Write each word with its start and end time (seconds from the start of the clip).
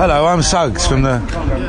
Hello, 0.00 0.26
I'm 0.26 0.42
Suggs 0.42 0.86
from 0.86 1.02
the 1.02 1.18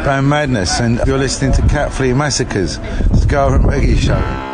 band 0.06 0.30
Madness, 0.30 0.80
and 0.80 1.02
you're 1.08 1.18
listening 1.18 1.52
to 1.54 1.64
Cat 1.64 1.92
Flea 1.92 2.14
Massacres, 2.14 2.76
Ska 3.24 3.48
and 3.48 3.66
Reggae 3.66 3.98
Show. 3.98 4.50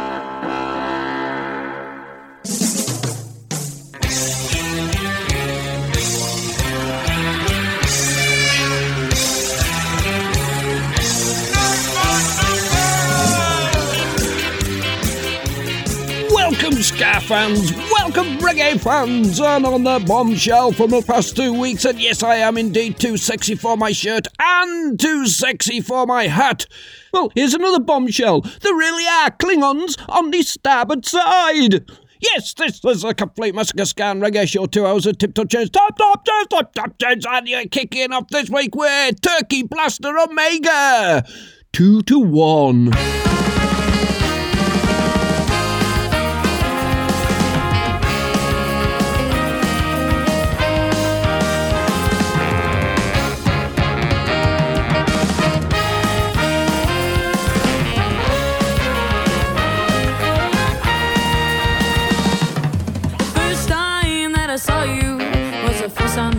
Fans. 17.27 17.71
Welcome, 18.15 18.37
reggae 18.37 18.79
fans. 18.79 19.41
And 19.41 19.65
on 19.65 19.83
the 19.83 20.01
bombshell 20.07 20.71
from 20.71 20.91
the 20.91 21.01
past 21.01 21.35
two 21.35 21.51
weeks, 21.51 21.83
and 21.83 21.99
yes, 21.99 22.23
I 22.23 22.35
am 22.35 22.57
indeed 22.57 22.97
too 22.97 23.17
sexy 23.17 23.55
for 23.55 23.75
my 23.75 23.91
shirt 23.91 24.25
and 24.39 24.97
too 24.97 25.27
sexy 25.27 25.81
for 25.81 26.05
my 26.05 26.27
hat. 26.27 26.65
Well, 27.11 27.29
here's 27.35 27.53
another 27.53 27.81
bombshell. 27.81 28.39
There 28.61 28.73
really 28.73 29.05
are 29.05 29.31
Klingons 29.31 30.01
on 30.07 30.31
the 30.31 30.43
starboard 30.43 31.05
side. 31.05 31.91
Yes, 32.21 32.53
this 32.53 32.79
is 32.85 33.03
a 33.03 33.13
complete 33.13 33.53
massacre 33.53 33.83
scan 33.83 34.21
reggae 34.21 34.47
show. 34.47 34.65
Two 34.65 34.85
hours 34.85 35.05
of 35.05 35.17
tip 35.17 35.33
top 35.33 35.49
tunes, 35.49 35.69
top 35.69 35.97
top 35.97 36.23
tunes, 36.23 36.47
top 36.47 36.73
top 36.73 36.97
tunes, 36.97 37.25
and 37.27 37.49
you're 37.49 37.65
kicking 37.65 38.13
off 38.13 38.29
this 38.29 38.49
week 38.49 38.75
with 38.75 39.19
Turkey 39.19 39.63
Blaster 39.63 40.17
Omega. 40.17 41.25
Two 41.73 42.01
to 42.03 42.19
one. 42.19 42.93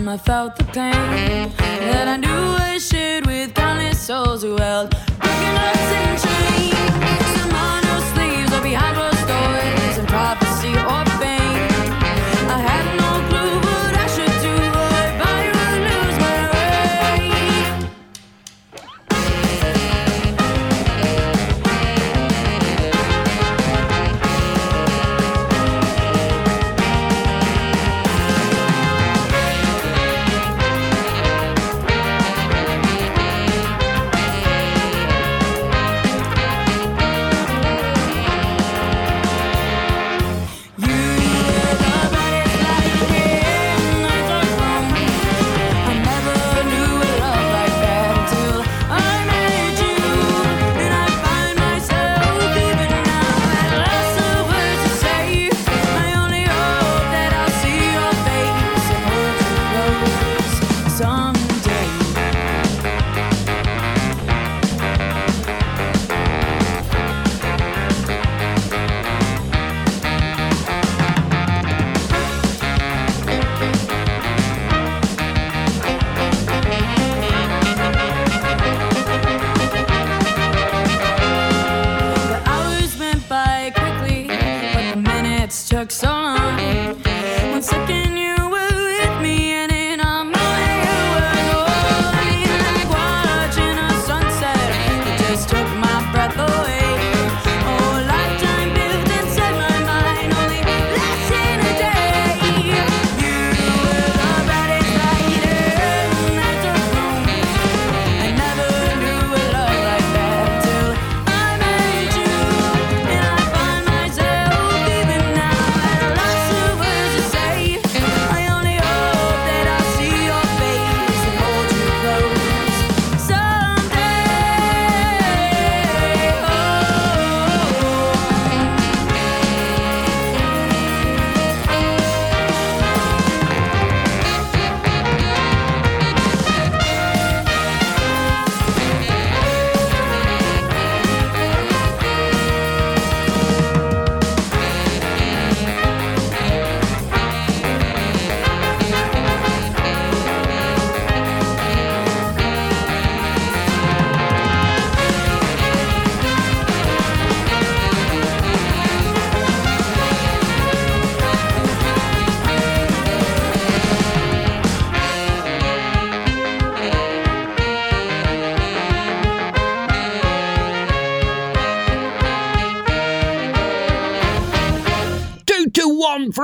Time 0.07 0.13
I 0.13 0.17
felt 0.17 0.55
the 0.55 0.63
pain. 0.65 1.51
That 1.57 2.07
I 2.07 2.17
knew 2.17 2.29
I 2.29 2.77
shared 2.77 3.25
with 3.25 3.53
countless 3.53 3.99
souls 3.99 4.41
who 4.43 4.55
held. 4.57 4.91
Broken 4.91 5.55
hearts 5.57 5.76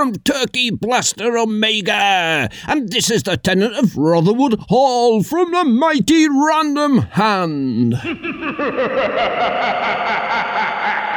from 0.04 0.16
Turkey 0.16 0.70
Blaster 0.70 1.38
Omega. 1.38 2.50
And 2.68 2.90
this 2.90 3.10
is 3.10 3.24
the 3.24 3.38
tenant 3.38 3.78
of 3.78 3.96
Rotherwood 3.96 4.60
Hall 4.68 5.24
from 5.24 5.54
the 5.54 5.64
mighty 5.64 6.28
Random 6.28 6.98
Hand. 6.98 7.94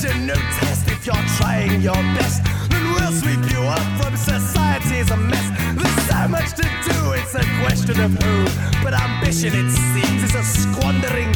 pressure, 0.00 0.18
no 0.18 0.34
test. 0.34 0.88
If 0.88 1.06
you're 1.06 1.14
trying 1.38 1.80
your 1.80 1.94
best, 1.94 2.44
then 2.70 2.92
we'll 2.94 3.12
sweep 3.12 3.50
you 3.50 3.60
up 3.60 4.00
from 4.00 4.16
society's 4.16 5.10
a 5.10 5.16
mess. 5.16 5.50
There's 5.74 6.06
so 6.08 6.28
much 6.28 6.50
to 6.54 6.62
do, 6.62 7.12
it's 7.12 7.34
a 7.34 7.44
question 7.62 8.00
of 8.00 8.12
who. 8.22 8.44
But 8.82 8.94
ambition, 8.94 9.52
it 9.54 9.70
seems, 9.70 10.22
is 10.24 10.34
a 10.34 10.42
squandering 10.42 11.32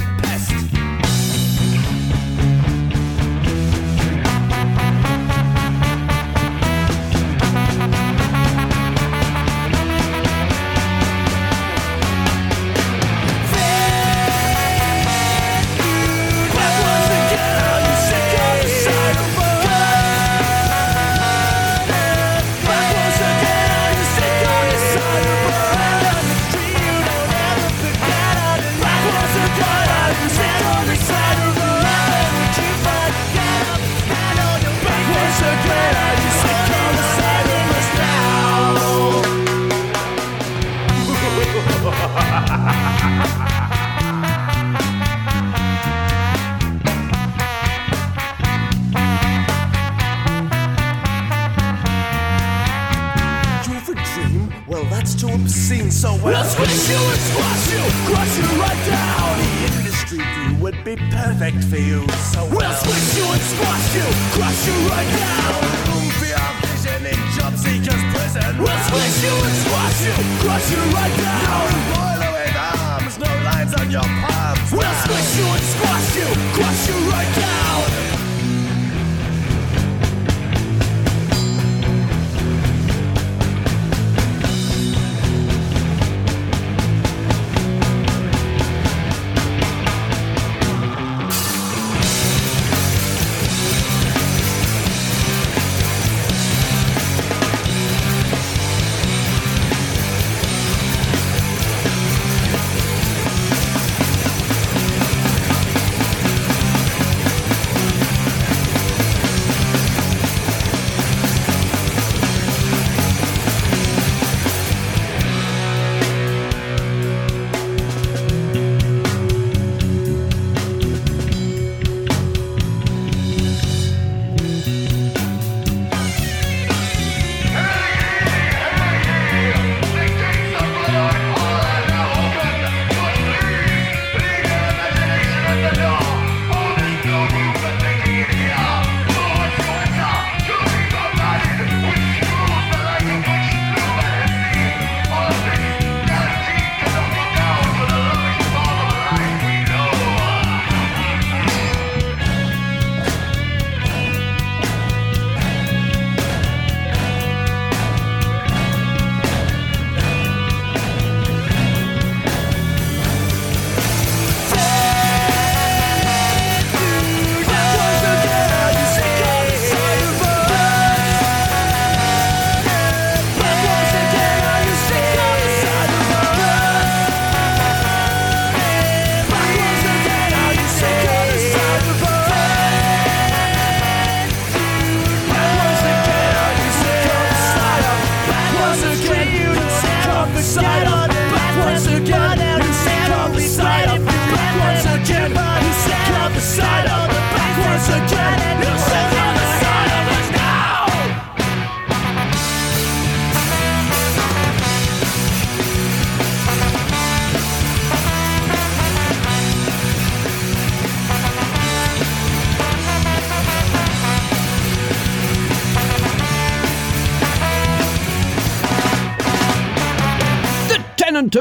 obscene, 55.35 55.91
so 55.91 56.15
well. 56.23 56.33
We'll 56.33 56.45
squish 56.45 56.89
you 56.89 56.97
and 56.97 57.23
squash 57.31 57.65
you, 57.75 57.83
crush 58.09 58.35
you 58.39 58.49
right 58.63 58.83
down. 58.87 59.35
The 59.39 59.53
industry 59.67 60.21
view 60.23 60.53
would 60.63 60.79
be 60.85 60.97
perfect 61.11 61.65
for 61.65 61.79
you, 61.79 62.07
so 62.33 62.41
well. 62.47 62.63
We'll 62.63 62.79
squish 62.79 63.09
you 63.19 63.27
and 63.27 63.45
squash 63.53 63.89
you, 63.99 64.07
crush 64.39 64.61
you 64.67 64.77
right 64.89 65.11
down. 65.19 65.61
Room 65.91 66.09
for 66.19 66.29
your 66.31 66.51
vision 66.63 67.03
in 67.11 67.21
job 67.35 67.55
seekers 67.59 68.03
prison. 68.15 68.51
We'll 68.63 68.83
squish 68.89 69.19
you 69.27 69.35
and 69.35 69.57
squash 69.67 69.99
you, 70.07 70.15
crush 70.43 70.67
you 70.71 70.81
right 70.95 71.15
down. 71.19 71.67
No 71.67 71.91
boiler 71.91 72.33
with 72.39 72.55
arms, 72.55 73.15
no 73.19 73.31
lines 73.43 73.75
on 73.75 73.91
your 73.91 74.07
palms. 74.23 74.69
We'll 74.71 74.97
squish 75.03 75.31
you 75.39 75.47
and 75.51 75.65
squash 75.75 76.11
you, 76.17 76.29
crush 76.55 76.83
you 76.89 76.97
right 77.11 77.33
down. 77.35 78.04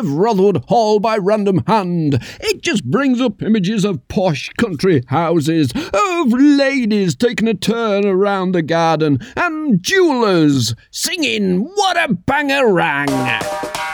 Of 0.03 0.11
Rotherwood 0.11 0.65
Hall 0.67 0.99
by 0.99 1.17
Random 1.17 1.63
Hand. 1.65 2.21
It 2.41 2.61
just 2.61 2.83
brings 2.83 3.21
up 3.21 3.41
images 3.41 3.85
of 3.85 4.05
posh 4.09 4.49
country 4.57 5.01
houses, 5.07 5.71
of 5.71 6.33
ladies 6.33 7.15
taking 7.15 7.47
a 7.47 7.53
turn 7.53 8.05
around 8.05 8.51
the 8.51 8.61
garden, 8.61 9.19
and 9.37 9.81
jewellers 9.81 10.75
singing 10.91 11.61
What 11.75 11.95
a 11.95 12.13
Bangarang! 12.13 13.92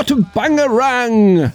What 0.00 0.10
a 0.12 0.16
Bangarang! 0.16 1.52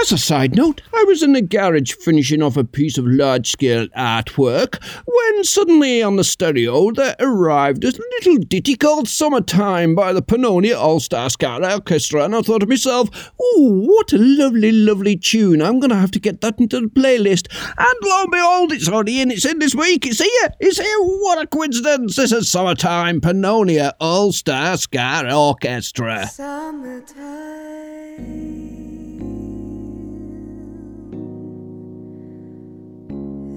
As 0.00 0.12
a 0.12 0.16
side 0.16 0.54
note, 0.54 0.82
I 0.94 1.02
was 1.08 1.24
in 1.24 1.32
the 1.32 1.42
garage 1.42 1.94
finishing 1.94 2.40
off 2.40 2.56
a 2.56 2.62
piece 2.62 2.96
of 2.96 3.04
large 3.08 3.50
scale 3.50 3.88
artwork 3.88 4.80
when 5.04 5.42
suddenly 5.42 6.00
on 6.00 6.14
the 6.14 6.22
stereo 6.22 6.92
there 6.92 7.16
arrived 7.18 7.82
a 7.82 7.90
little 8.26 8.44
ditty 8.44 8.76
called 8.76 9.08
Summertime 9.08 9.96
by 9.96 10.12
the 10.12 10.22
Pannonia 10.22 10.78
All 10.78 11.00
Star 11.00 11.28
Ska 11.28 11.58
Orchestra, 11.72 12.24
and 12.24 12.36
I 12.36 12.42
thought 12.42 12.60
to 12.60 12.66
myself, 12.66 13.32
ooh, 13.40 13.84
what 13.84 14.12
a 14.12 14.18
lovely, 14.18 14.70
lovely 14.70 15.16
tune. 15.16 15.60
I'm 15.60 15.80
going 15.80 15.90
to 15.90 15.96
have 15.96 16.12
to 16.12 16.20
get 16.20 16.40
that 16.40 16.60
into 16.60 16.80
the 16.80 16.86
playlist. 16.86 17.48
And 17.76 17.96
lo 18.02 18.22
and 18.22 18.30
behold, 18.30 18.72
it's 18.72 18.88
already 18.88 19.20
in. 19.20 19.32
It's 19.32 19.44
in 19.44 19.58
this 19.58 19.74
week. 19.74 20.06
It's 20.06 20.20
here. 20.20 20.54
It's 20.60 20.78
here. 20.78 20.98
What 21.00 21.42
a 21.42 21.48
coincidence. 21.48 22.14
This 22.14 22.30
is 22.30 22.48
Summertime 22.48 23.20
Pannonia 23.20 23.92
All 23.98 24.30
Star 24.30 24.76
Ska 24.76 25.28
Orchestra. 25.34 26.30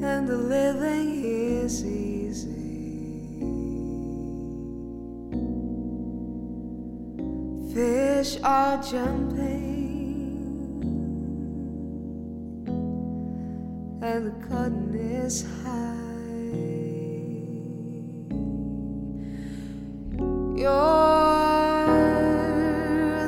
and 0.08 0.28
the 0.28 0.38
living 0.38 1.26
is 1.26 1.84
easy. 1.84 2.15
Fish 7.76 8.38
are 8.42 8.82
jumping, 8.82 10.32
and 14.02 14.28
the 14.28 14.32
cotton 14.48 14.96
is 14.96 15.44
high. 15.62 15.82
Your 20.56 21.86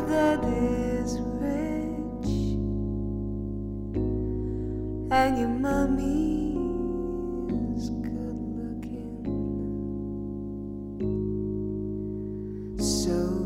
dad 0.07 0.45
is 0.45 1.19
rich, 1.19 2.31
and 5.11 5.37
your 5.37 5.49
mommy 5.49 6.55
is 7.75 7.89
good 7.89 8.39
looking. 8.55 9.25
So 12.79 13.36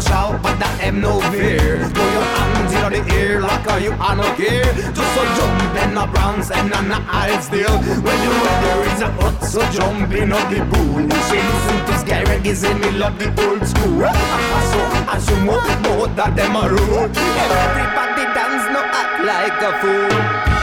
some 0.00 0.12
shout, 0.12 0.42
but 0.42 0.58
that 0.58 0.80
am 0.82 1.00
no 1.00 1.20
fear. 1.32 1.78
Throw 1.92 2.08
your 2.12 2.26
hands 2.36 2.72
in 2.72 2.92
the 2.92 3.14
air 3.14 3.40
like 3.40 3.66
a 3.70 3.80
you 3.80 3.92
are 3.92 4.16
no 4.16 4.28
care. 4.34 4.64
Just 4.92 5.20
a 5.20 5.24
jump 5.36 5.76
and 5.76 5.98
a 5.98 6.06
bounce 6.06 6.50
and 6.50 6.72
an 6.72 6.92
eye 6.92 7.38
still. 7.40 7.76
When 8.04 8.18
the 8.24 8.32
weather 8.42 8.78
is 8.92 9.00
a 9.02 9.10
hot, 9.18 9.36
so 9.44 9.60
jump 9.72 10.12
in 10.12 10.32
up 10.32 10.48
the 10.50 10.60
pool. 10.70 11.00
She 11.28 11.38
listen 11.40 11.78
to 11.86 11.94
Sky 11.98 12.24
Reggae's 12.24 12.64
in 12.64 12.80
me 12.80 12.90
love 12.98 13.18
the 13.18 13.28
old 13.46 13.66
school. 13.66 14.04
Ah, 14.04 14.12
ah, 14.12 14.54
ah, 14.56 14.64
so 14.72 14.80
as 15.14 15.24
you 15.30 15.38
move, 15.44 15.64
both 15.84 16.18
of 16.18 16.36
them 16.36 16.56
are 16.56 16.70
rule. 16.70 17.08
Everybody 17.44 18.24
dance, 18.34 18.66
no 18.72 18.80
act 18.84 19.16
like 19.24 19.60
a 19.62 19.72
fool. 19.80 20.55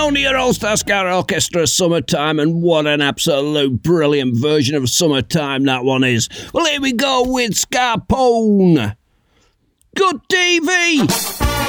known 0.00 0.14
to 0.14 0.20
your 0.20 0.38
old 0.38 0.54
Star 0.54 1.12
Orchestra 1.12 1.66
Summertime, 1.66 2.38
and 2.38 2.62
what 2.62 2.86
an 2.86 3.02
absolute 3.02 3.82
brilliant 3.82 4.34
version 4.34 4.74
of 4.74 4.88
Summertime 4.88 5.64
that 5.64 5.84
one 5.84 6.04
is. 6.04 6.26
Well, 6.54 6.64
here 6.64 6.80
we 6.80 6.94
go 6.94 7.24
with 7.26 7.50
Scarpone. 7.50 8.96
Good 9.94 10.20
TV! 10.32 11.59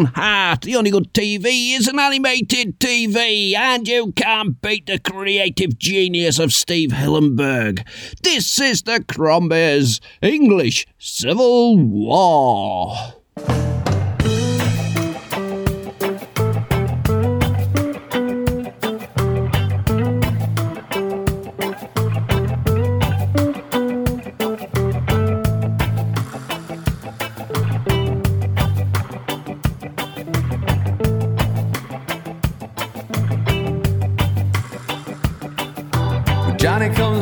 own 0.00 0.06
heart. 0.14 0.62
The 0.62 0.76
only 0.76 0.90
good 0.90 1.12
TV 1.12 1.76
is 1.76 1.86
an 1.86 1.98
animated 1.98 2.80
TV, 2.80 3.54
and 3.54 3.86
you 3.86 4.12
can't 4.12 4.60
beat 4.60 4.86
the 4.86 4.98
creative 4.98 5.78
genius 5.78 6.38
of 6.38 6.52
Steve 6.52 6.90
Hillenburg. 6.90 7.86
This 8.22 8.58
is 8.58 8.82
the 8.82 9.04
Crombies 9.06 10.00
English 10.22 10.86
Civil 10.98 11.76
War. 11.78 13.19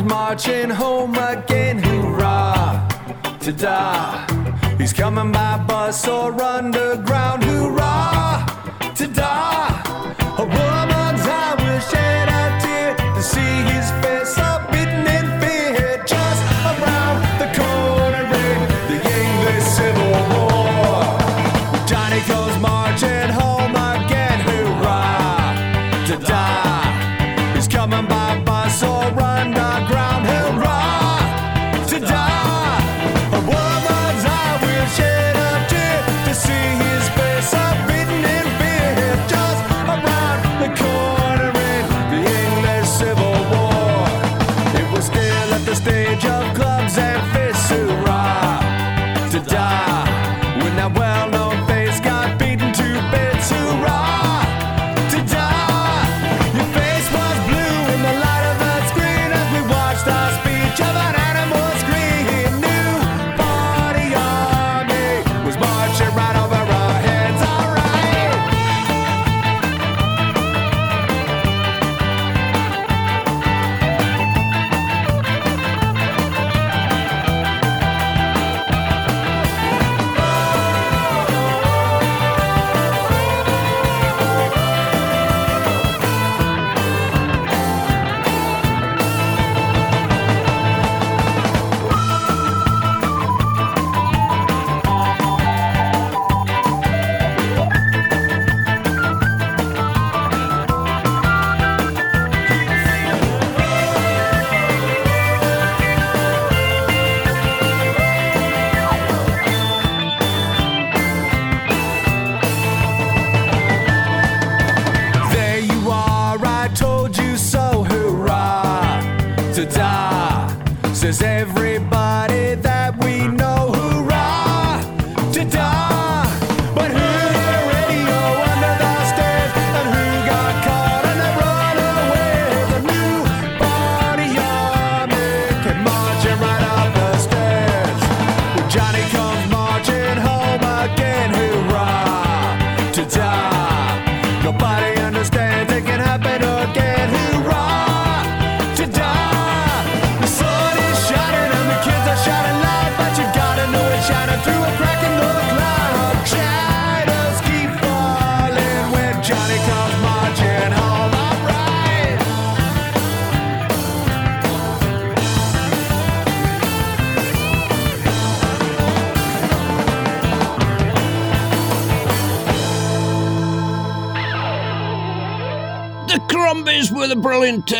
marching 0.09 0.69
home 0.69 1.15
again. 1.15 1.77
hoorah, 1.77 2.87
Ta-da! 3.39 4.25
He's 4.77 4.93
coming 4.93 5.31
by 5.31 5.57
bus 5.67 6.07
or 6.07 6.33
underground. 6.41 7.43
hoorah! 7.43 7.78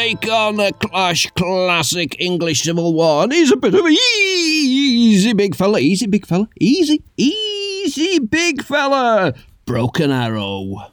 take 0.09 0.31
on 0.31 0.55
the 0.55 0.73
Clash 0.79 1.29
classic 1.31 2.15
English 2.19 2.63
Civil 2.63 2.93
War, 2.93 3.23
and 3.23 3.33
he's 3.33 3.51
a 3.51 3.57
bit 3.57 3.75
of 3.75 3.85
an 3.85 3.91
easy 3.91 5.33
big 5.33 5.55
fella, 5.55 5.79
easy 5.79 6.07
big 6.07 6.25
fella, 6.25 6.47
easy, 6.59 7.03
easy 7.17 8.19
big 8.19 8.63
fella. 8.63 9.33
Broken 9.65 10.09
Arrow. 10.11 10.89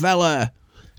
fella. 0.00 0.52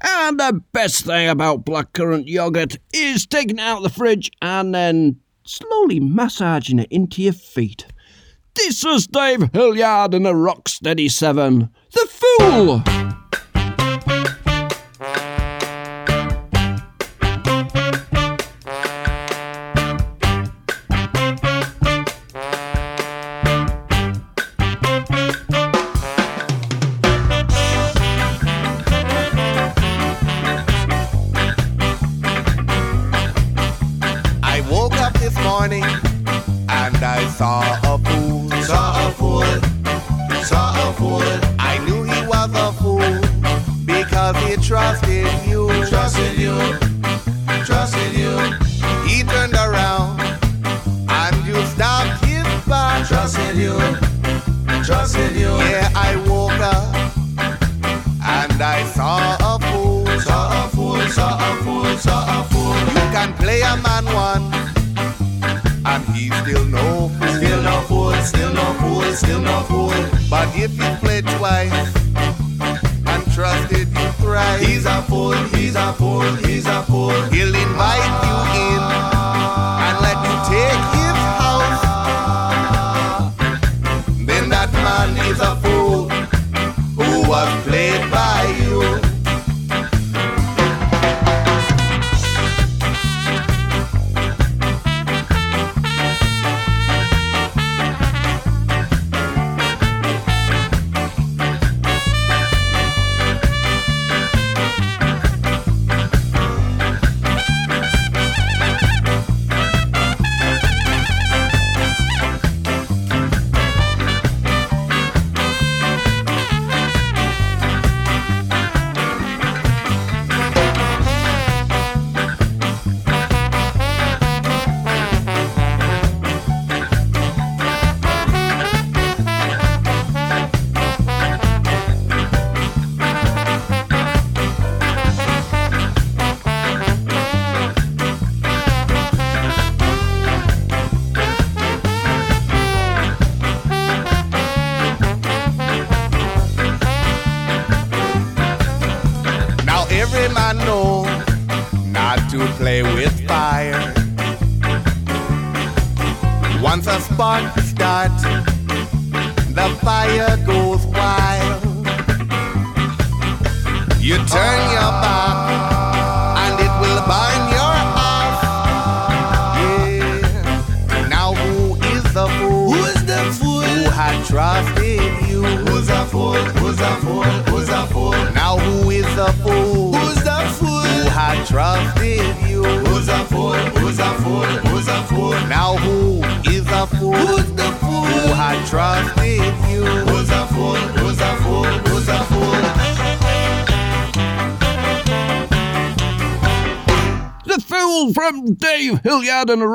And 0.03 0.39
the 0.39 0.61
best 0.71 1.05
thing 1.05 1.27
about 1.29 1.65
blackcurrant 1.65 2.27
yogurt 2.27 2.77
is 2.93 3.25
taking 3.25 3.57
it 3.57 3.61
out 3.61 3.77
of 3.77 3.83
the 3.83 3.89
fridge 3.89 4.31
and 4.41 4.73
then 4.73 5.19
slowly 5.43 5.99
massaging 5.99 6.79
it 6.79 6.87
into 6.91 7.21
your 7.21 7.33
feet. 7.33 7.85
This 8.55 8.85
is 8.85 9.07
Dave 9.07 9.51
Hillyard 9.53 10.13
in 10.13 10.23
the 10.23 10.33
Rocksteady 10.33 11.09
7. 11.09 11.69
The 11.93 12.07
Fool! 12.39 12.83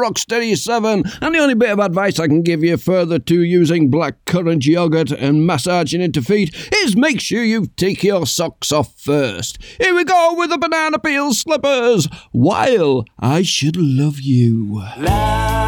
Rocksteady 0.06 0.56
7. 0.56 1.02
And 1.20 1.34
the 1.34 1.38
only 1.38 1.54
bit 1.54 1.70
of 1.70 1.80
advice 1.80 2.20
I 2.20 2.28
can 2.28 2.42
give 2.42 2.62
you 2.62 2.76
further 2.76 3.18
to 3.18 3.42
using 3.42 3.90
blackcurrant 3.90 4.64
yogurt 4.64 5.10
and 5.10 5.44
massaging 5.44 6.00
into 6.00 6.22
feet 6.22 6.54
is 6.72 6.96
make 6.96 7.20
sure 7.20 7.42
you 7.42 7.66
take 7.76 8.04
your 8.04 8.24
socks 8.24 8.70
off 8.70 8.94
first. 8.96 9.58
Here 9.80 9.94
we 9.94 10.04
go 10.04 10.34
with 10.36 10.50
the 10.50 10.58
banana 10.58 11.00
peel 11.00 11.34
slippers. 11.34 12.06
While 12.30 13.04
I 13.18 13.42
should 13.42 13.76
love 13.76 14.20
you. 14.20 14.84
Love. 14.96 15.65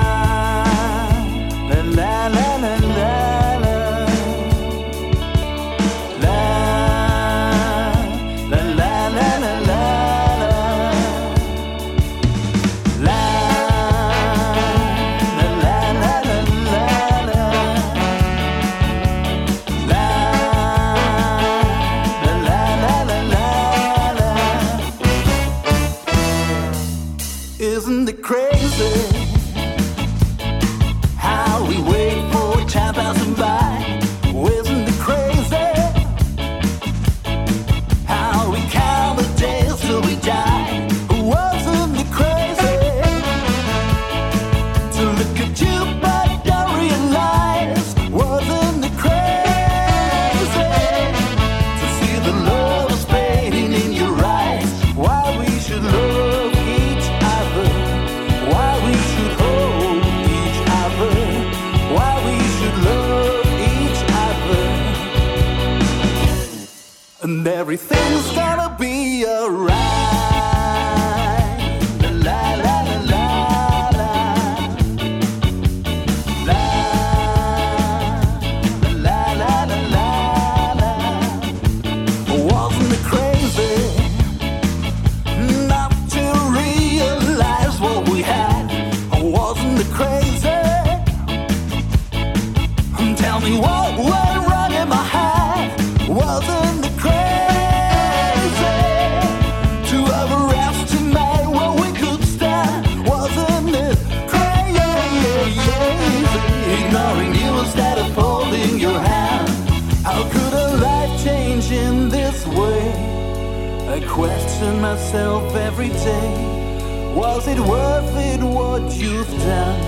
Was 117.29 117.47
it 117.47 117.61
worth 117.61 118.17
it 118.17 118.43
what 118.43 118.91
you've 118.97 119.29
done? 119.29 119.81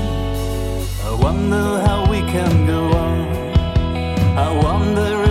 I 1.08 1.12
wonder 1.24 1.80
how 1.86 2.08
we 2.10 2.20
can 2.20 2.66
go 2.66 2.82
on. 3.06 3.18
I 4.46 4.50
wonder 4.62 5.29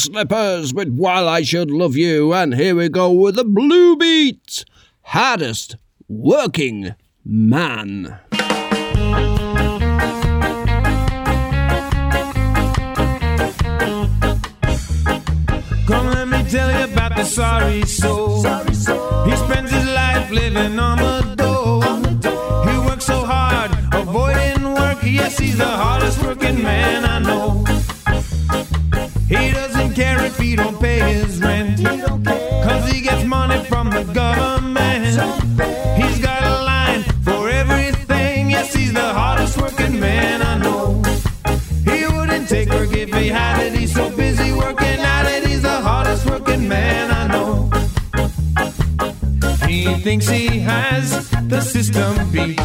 slippers 0.00 0.72
with 0.72 0.88
While 0.88 1.28
I 1.28 1.42
Should 1.42 1.70
Love 1.70 1.94
You. 1.96 2.32
And 2.32 2.54
here 2.54 2.74
we 2.74 2.88
go 2.88 3.12
with 3.12 3.36
the 3.36 3.44
Blue 3.44 3.96
Beat, 3.96 4.64
Hardest 5.02 5.76
working 6.08 6.94
man. 7.24 8.18
Come 15.86 16.06
let 16.06 16.28
me 16.28 16.48
tell 16.48 16.70
you 16.78 16.92
about 16.92 17.16
the 17.16 17.24
sorry 17.24 17.82
soul. 17.82 18.36
He 18.36 19.36
spends 19.36 19.70
his 19.70 19.84
life 19.84 20.30
living 20.30 20.78
on 20.78 20.96
the 20.96 21.34
dole. 21.36 21.82
He 22.70 22.78
works 22.86 23.04
so 23.04 23.22
hard, 23.24 23.70
avoiding 23.92 24.72
work. 24.72 25.02
Yes, 25.02 25.36
he's 25.38 25.58
the 25.58 25.66
hardest 25.66 26.22
working 26.22 26.62
man 26.62 27.04
I 27.04 27.18
know. 27.18 27.64
He 29.28 29.52
doesn't 29.52 29.69
care 30.00 30.24
if 30.24 30.38
he 30.38 30.56
don't 30.56 30.80
pay 30.80 30.98
his 31.12 31.38
rent. 31.40 31.84
Cause 32.66 32.90
he 32.90 33.02
gets 33.02 33.22
money 33.24 33.62
from 33.64 33.90
the 33.90 34.04
government. 34.14 35.04
He's 36.00 36.18
got 36.18 36.42
a 36.42 36.56
line 36.72 37.02
for 37.26 37.50
everything. 37.50 38.50
Yes, 38.50 38.72
he's 38.72 38.94
the 38.94 39.08
hardest 39.20 39.60
working 39.60 40.00
man 40.00 40.40
I 40.40 40.56
know. 40.56 41.02
He 41.90 41.98
wouldn't 42.14 42.48
take 42.48 42.70
work 42.70 42.92
if 42.94 43.12
he 43.12 43.28
had 43.28 43.60
it. 43.66 43.74
He's 43.74 43.92
so 43.92 44.08
busy 44.16 44.52
working 44.52 45.00
at 45.16 45.26
it. 45.34 45.46
He's 45.46 45.62
the 45.62 45.78
hardest 45.88 46.24
working 46.30 46.66
man 46.66 47.04
I 47.20 47.22
know. 47.34 47.52
He 49.66 49.84
thinks 50.06 50.26
he 50.28 50.60
has 50.60 51.30
the 51.52 51.60
system 51.60 52.12
beat. 52.32 52.58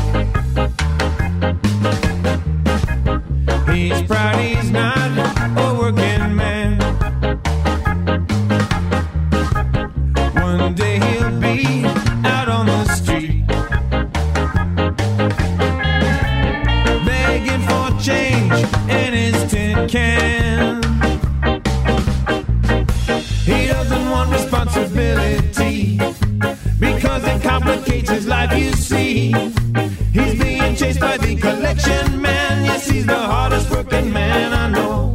The 31.86 32.18
man. 32.18 32.66
Yes, 32.66 32.90
he's 32.90 33.06
the 33.06 33.18
hardest 33.18 33.70
working 33.70 34.12
man 34.12 34.54
I 34.54 34.70
know. 34.70 35.14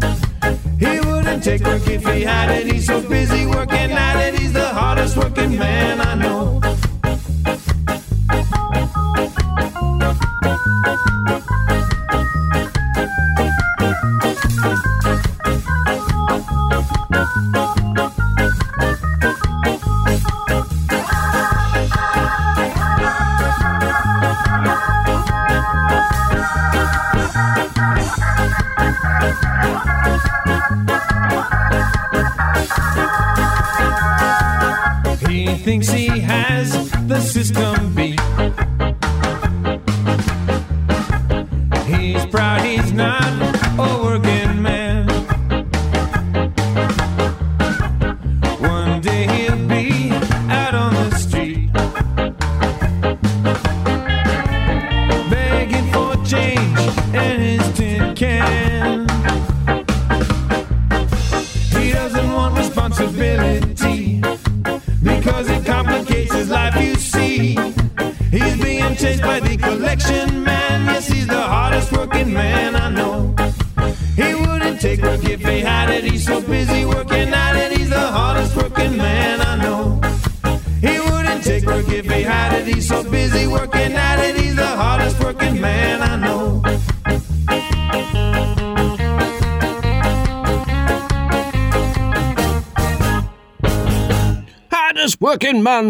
He 0.78 1.00
wouldn't 1.00 1.42
take 1.42 1.62
work 1.62 1.86
if 1.86 2.04
he 2.06 2.22
had 2.22 2.50
it. 2.50 2.66
He's 2.72 2.86
so 2.86 3.00
busy 3.08 3.46
working 3.46 3.90
at 4.06 4.16
it. 4.26 4.38
He's 4.38 4.52
the 4.52 4.68
hardest 4.68 5.16
working 5.16 5.58
man 5.58 5.89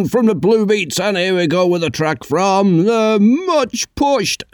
from 0.09 0.27
the 0.27 0.35
Blue 0.35 0.67
Beats, 0.67 1.01
and 1.01 1.17
here 1.17 1.37
we 1.37 1.47
go 1.47 1.67
with 1.67 1.83
a 1.83 1.91
track 1.91 2.25
from 2.25 2.85
the 2.85 3.19
much 3.21 3.87
pushed 3.95 4.45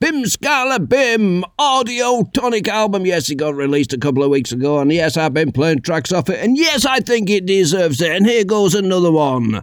Bim 0.00 0.24
Skala 0.24 0.88
Bim 0.88 1.44
Audio 1.58 2.24
Tonic 2.34 2.68
album. 2.68 3.06
Yes, 3.06 3.30
it 3.30 3.36
got 3.36 3.54
released 3.54 3.92
a 3.92 3.98
couple 3.98 4.22
of 4.22 4.30
weeks 4.30 4.52
ago, 4.52 4.78
and 4.80 4.92
yes, 4.92 5.16
I've 5.16 5.34
been 5.34 5.52
playing 5.52 5.82
tracks 5.82 6.12
off 6.12 6.28
it, 6.28 6.40
and 6.40 6.56
yes, 6.56 6.84
I 6.84 7.00
think 7.00 7.30
it 7.30 7.46
deserves 7.46 8.00
it. 8.00 8.10
And 8.10 8.26
here 8.26 8.44
goes 8.44 8.74
another 8.74 9.12
one. 9.12 9.62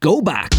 Go 0.00 0.20
back. 0.20 0.57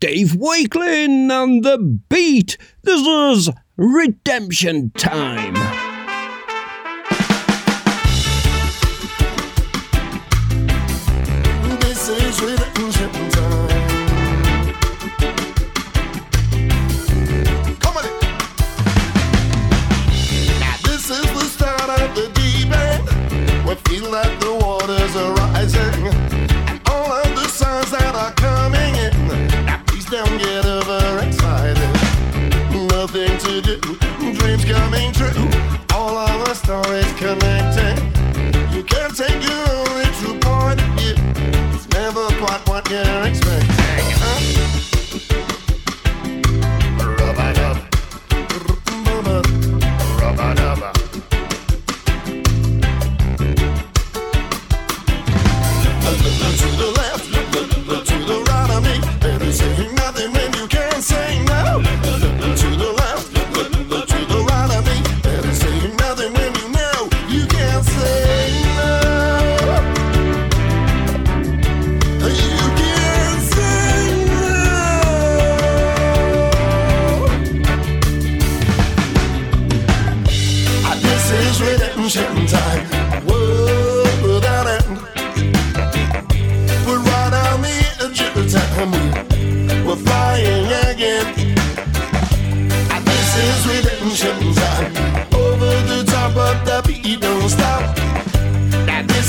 Dave 0.00 0.34
Wakeling 0.34 1.30
and 1.30 1.62
the 1.62 1.76
beat. 2.08 2.56
This 2.82 3.00
is 3.02 3.50
Redemption 3.76 4.92
Time. 4.96 5.59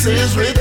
is 0.07 0.35
with. 0.35 0.60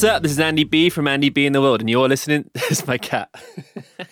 What's 0.00 0.14
up? 0.14 0.22
This 0.22 0.32
is 0.32 0.40
Andy 0.40 0.64
B 0.64 0.88
from 0.88 1.06
Andy 1.06 1.28
B 1.28 1.44
in 1.44 1.52
the 1.52 1.60
World, 1.60 1.80
and 1.80 1.90
you're 1.90 2.08
listening. 2.08 2.50
This 2.54 2.70
is 2.70 2.86
my 2.86 2.96
cat. 2.96 3.28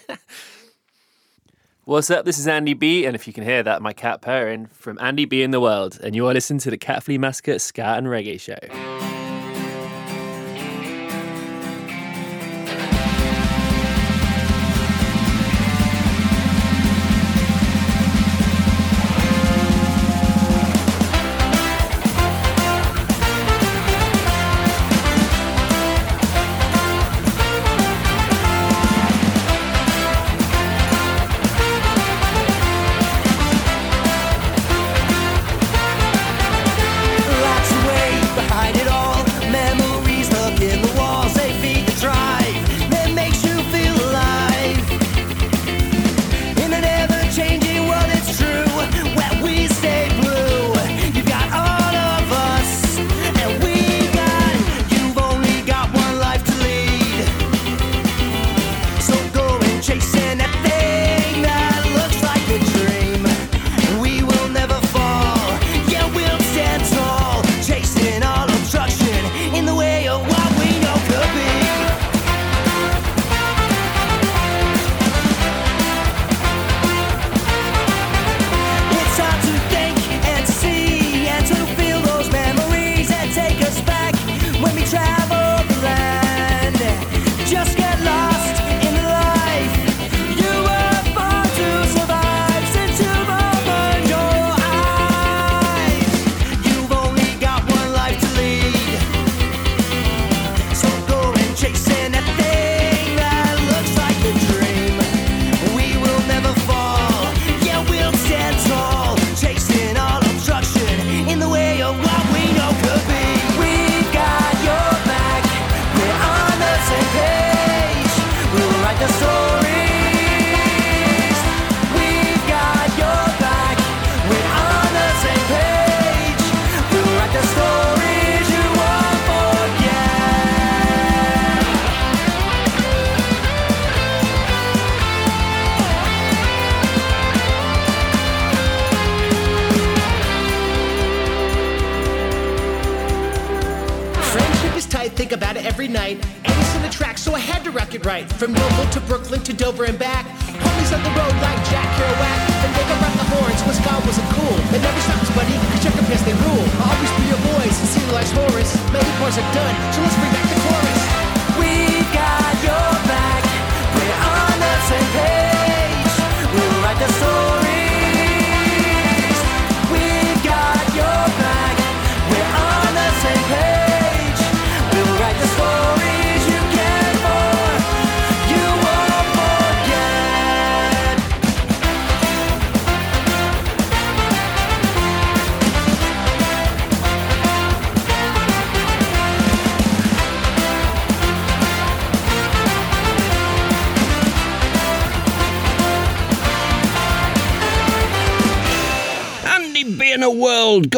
What's 1.86 2.10
up? 2.10 2.26
This 2.26 2.38
is 2.38 2.46
Andy 2.46 2.74
B, 2.74 3.06
and 3.06 3.16
if 3.16 3.26
you 3.26 3.32
can 3.32 3.42
hear 3.42 3.62
that, 3.62 3.80
my 3.80 3.94
cat 3.94 4.20
purring 4.20 4.66
from 4.66 4.98
Andy 5.00 5.24
B 5.24 5.42
in 5.42 5.50
the 5.50 5.60
World, 5.60 5.98
and 6.02 6.14
you're 6.14 6.34
listening 6.34 6.60
to 6.60 6.70
the 6.70 6.76
Cat 6.76 7.04
Flea 7.04 7.16
Mascot 7.16 7.62
Scat 7.62 7.96
and 7.96 8.06
Reggae 8.06 8.38
Show. 8.38 9.17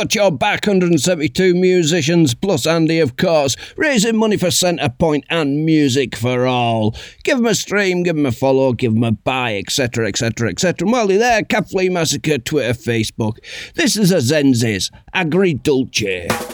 Got 0.00 0.14
your 0.14 0.30
back 0.30 0.66
172 0.66 1.52
musicians, 1.54 2.34
plus 2.34 2.66
Andy, 2.66 3.00
of 3.00 3.18
course, 3.18 3.54
raising 3.76 4.16
money 4.16 4.38
for 4.38 4.46
Centrepoint 4.46 5.24
and 5.28 5.66
Music 5.66 6.16
for 6.16 6.46
All. 6.46 6.96
Give 7.22 7.36
them 7.36 7.44
a 7.44 7.54
stream, 7.54 8.02
give 8.02 8.16
them 8.16 8.24
a 8.24 8.32
follow, 8.32 8.72
give 8.72 8.94
them 8.94 9.04
a 9.04 9.12
buy, 9.12 9.58
etc., 9.58 10.08
etc., 10.08 10.48
etc. 10.48 10.88
While 10.88 11.10
you're 11.10 11.18
there, 11.18 11.42
Cat 11.42 11.66
Massacre, 11.74 12.38
Twitter, 12.38 12.72
Facebook. 12.72 13.40
This 13.74 13.98
is 13.98 14.10
a 14.10 14.16
Zenzis, 14.16 14.90
Agri 15.12 15.52
Dulce. 15.52 16.49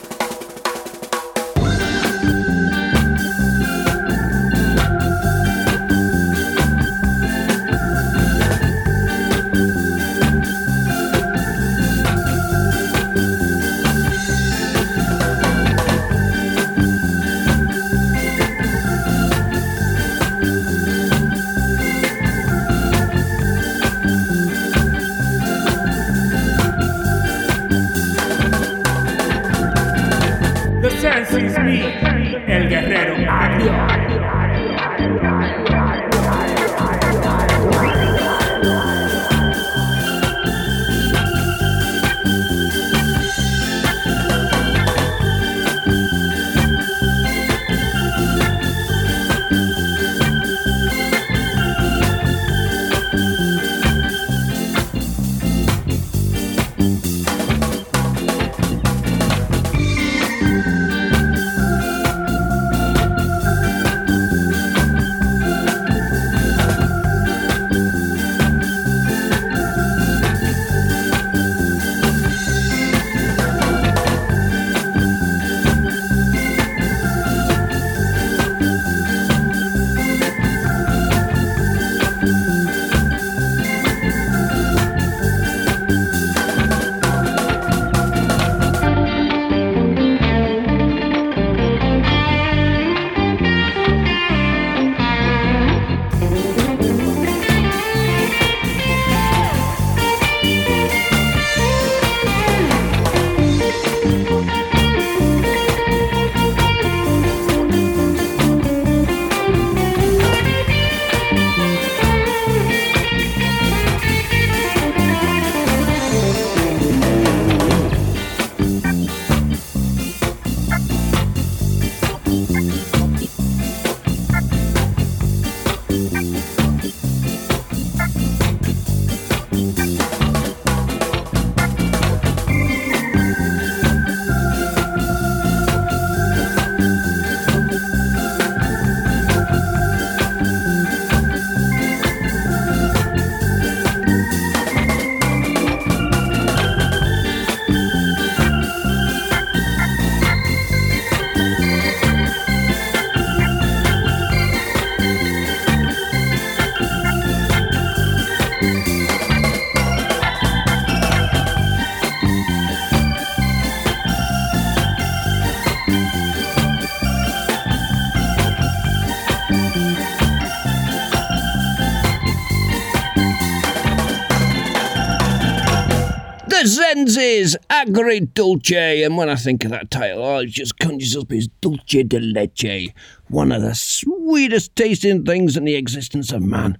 Zenzis, 177.16 177.56
Agri 177.70 178.20
Dulce. 178.20 179.04
And 179.04 179.16
when 179.16 179.28
I 179.28 179.36
think 179.36 179.64
of 179.64 179.70
that 179.70 179.90
title, 179.90 180.22
all 180.22 180.40
it 180.40 180.48
just 180.48 180.78
conjures 180.78 181.16
up 181.16 181.32
is 181.32 181.48
Dulce 181.60 182.04
de 182.06 182.20
Leche, 182.20 182.92
one 183.28 183.52
of 183.52 183.62
the 183.62 183.74
sweetest 183.74 184.76
tasting 184.76 185.24
things 185.24 185.56
in 185.56 185.64
the 185.64 185.74
existence 185.76 186.30
of 186.32 186.42
man. 186.42 186.78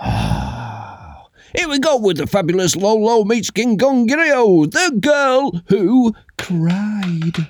Here 1.56 1.68
we 1.68 1.78
go 1.78 1.98
with 1.98 2.18
the 2.18 2.26
fabulous 2.26 2.76
Lolo 2.76 3.24
meets 3.24 3.50
King 3.50 3.78
Griot, 3.78 4.70
the 4.70 4.96
girl 5.00 5.62
who 5.68 6.14
cried. 6.36 7.48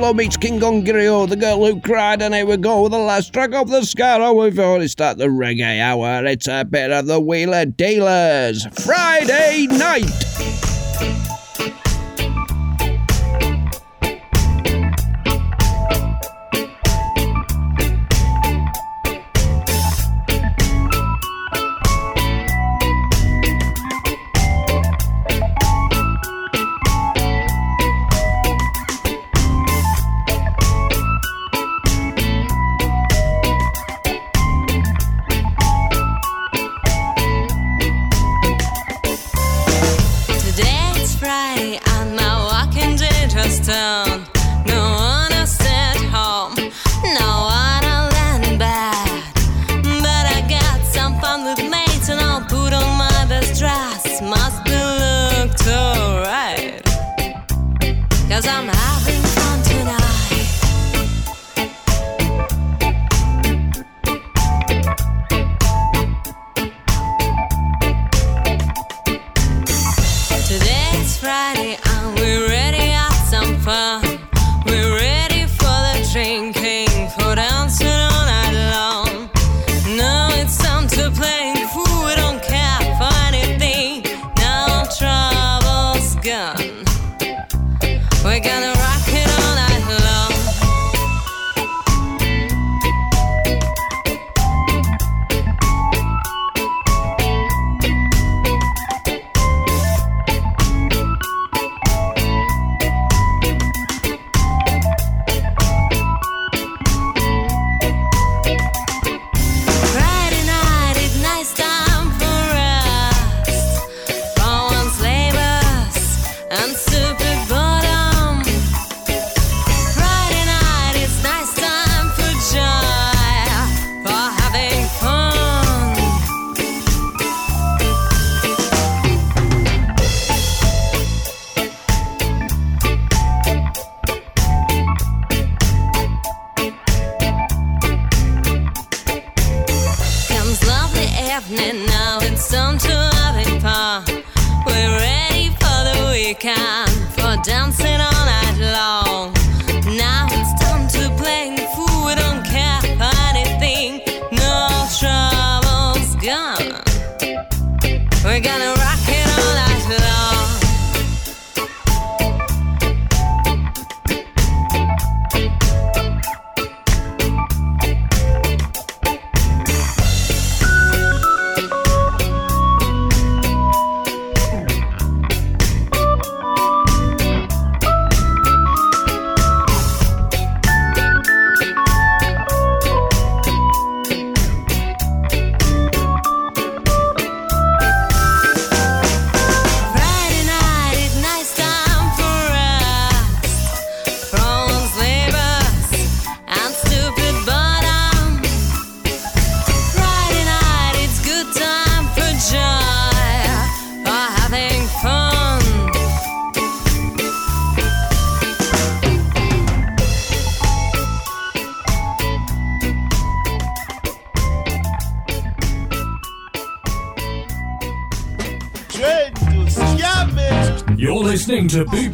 Solo 0.00 0.14
meets 0.14 0.38
King 0.38 0.64
Ongirio, 0.64 1.26
The 1.26 1.36
Girl 1.36 1.62
Who 1.62 1.78
Cried, 1.78 2.22
and 2.22 2.34
here 2.34 2.46
we 2.46 2.56
go, 2.56 2.84
with 2.84 2.92
the 2.92 2.98
last 2.98 3.34
track 3.34 3.52
of 3.52 3.68
the 3.68 3.80
Scarrow. 3.82 4.32
We've 4.32 4.58
already 4.58 4.88
started 4.88 5.18
the 5.18 5.26
reggae 5.26 5.78
hour. 5.78 6.24
It's 6.24 6.48
a 6.48 6.64
bit 6.64 6.90
of 6.90 7.04
the 7.04 7.20
Wheeler 7.20 7.66
Dealers. 7.66 8.66
Friday 8.82 9.66
night! 9.66 10.19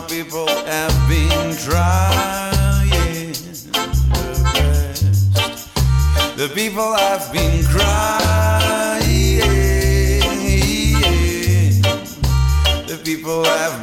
my 0.00 0.06
people 0.06 0.48
have 0.48 1.08
been 1.08 1.56
trying 1.56 3.32
the 3.32 3.72
best. 4.54 5.34
The 6.36 6.48
people 6.54 6.94
have 6.94 7.32
been 7.32 7.64
crying. 7.64 9.10
The 12.86 12.96
people 13.04 13.44
have 13.44 13.79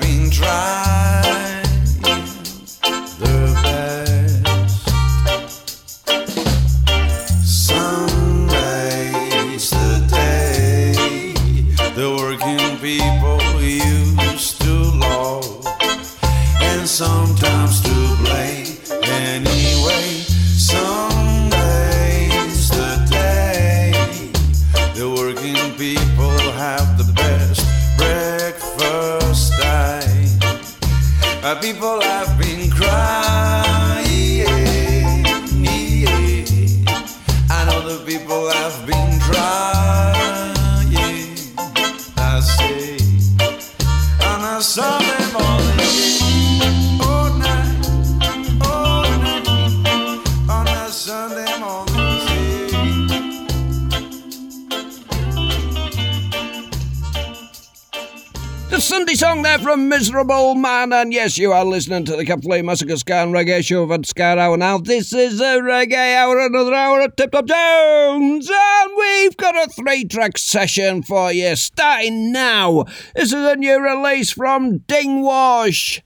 miserable 59.78 60.55
man, 60.55 60.91
and 60.91 61.13
yes, 61.13 61.38
you 61.38 61.53
are 61.53 61.63
listening 61.63 62.03
to 62.05 62.15
the 62.15 62.25
Capital 62.25 62.61
Massacre 62.63 62.97
Ska 62.97 63.15
and 63.15 63.34
Reggae 63.34 63.63
Show 63.63 63.88
for 63.88 64.03
Ska 64.03 64.38
Hour. 64.38 64.57
Now, 64.57 64.78
this 64.78 65.13
is 65.13 65.39
a 65.39 65.59
reggae 65.59 66.15
hour, 66.15 66.39
another 66.39 66.73
hour 66.73 67.01
of 67.01 67.15
Tip 67.15 67.32
Top 67.32 67.45
Jones, 67.45 68.49
and 68.51 68.91
we've 68.97 69.38
got 69.38 69.55
a 69.55 69.71
three 69.71 70.05
track 70.05 70.38
session 70.38 71.03
for 71.03 71.32
you 71.32 71.55
starting 71.55 72.32
now. 72.32 72.86
This 73.15 73.32
is 73.32 73.34
a 73.34 73.55
new 73.55 73.80
release 73.82 74.32
from 74.32 74.80
Dingwash 74.80 76.01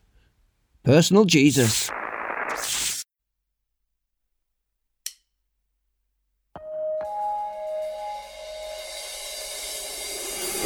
Personal 0.84 1.26
Jesus. 1.26 1.90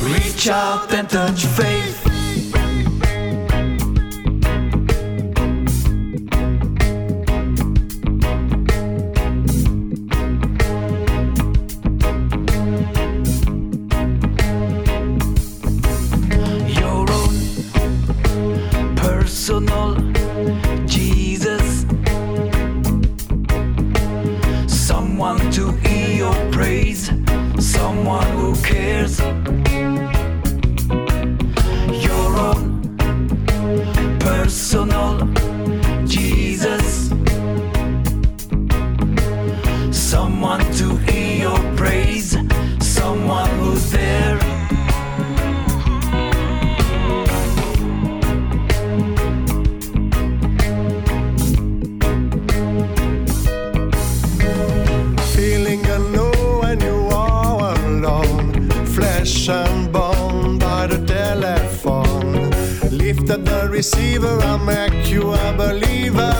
Reach 0.02 0.50
out 0.50 0.94
and 0.94 1.10
touch 1.10 1.46
faith 1.46 2.05
praise 26.56 27.12
someone 27.60 28.26
who 28.38 28.56
cares. 28.64 29.20
receiver, 63.70 64.40
I'll 64.42 64.58
make 64.58 65.10
you 65.10 65.34
a 65.34 65.54
believer. 65.54 66.32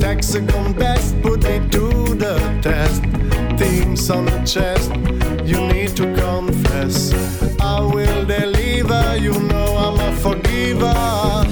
Hexagon 0.00 0.72
best, 0.74 1.20
put 1.22 1.42
me 1.44 1.58
to 1.70 2.14
the 2.14 2.36
test. 2.62 3.02
Teams 3.58 4.10
on 4.10 4.26
the 4.26 4.38
chest, 4.44 4.90
you 5.44 5.60
need 5.66 5.96
to 5.96 6.14
confess. 6.14 7.12
I 7.60 7.80
will 7.80 8.24
deliver, 8.24 9.16
you 9.16 9.32
know 9.32 9.76
I'm 9.76 9.98
a 10.00 10.16
forgiver. 10.16 11.43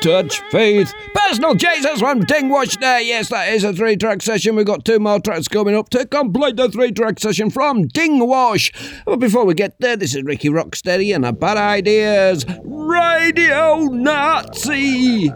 touch 0.00 0.40
faith. 0.50 0.92
Personal 1.14 1.54
Jesus 1.54 2.00
from 2.00 2.22
Dingwash 2.22 2.78
there. 2.80 3.00
Yes, 3.00 3.28
that 3.30 3.48
is 3.48 3.64
a 3.64 3.72
three 3.72 3.96
track 3.96 4.22
session. 4.22 4.56
We've 4.56 4.66
got 4.66 4.84
two 4.84 4.98
more 4.98 5.20
tracks 5.20 5.48
coming 5.48 5.76
up 5.76 5.90
to 5.90 6.06
complete 6.06 6.56
the 6.56 6.68
three 6.68 6.92
track 6.92 7.18
session 7.18 7.50
from 7.50 7.88
Dingwash. 7.88 8.72
But 9.04 9.16
before 9.16 9.44
we 9.44 9.54
get 9.54 9.80
there, 9.80 9.96
this 9.96 10.14
is 10.14 10.22
Ricky 10.22 10.48
Rocksteady 10.48 11.14
and 11.14 11.24
a 11.24 11.32
Bad 11.32 11.56
Ideas 11.56 12.44
Radio 12.64 13.76
Nazi. 13.84 15.30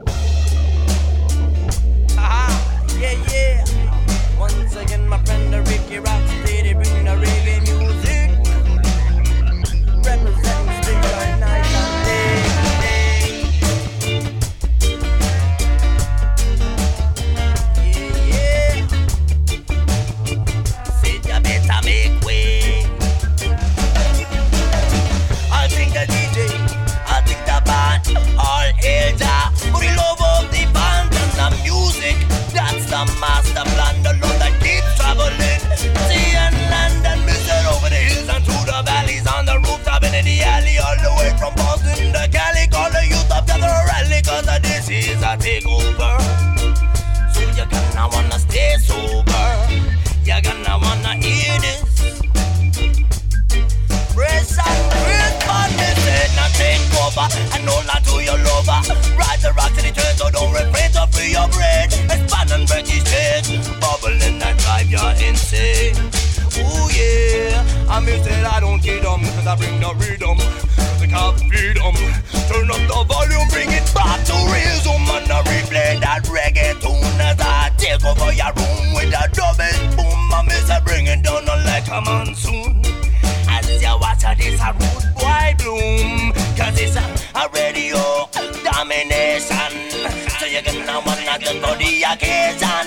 the 92.01 92.12
occasion. 92.12 92.86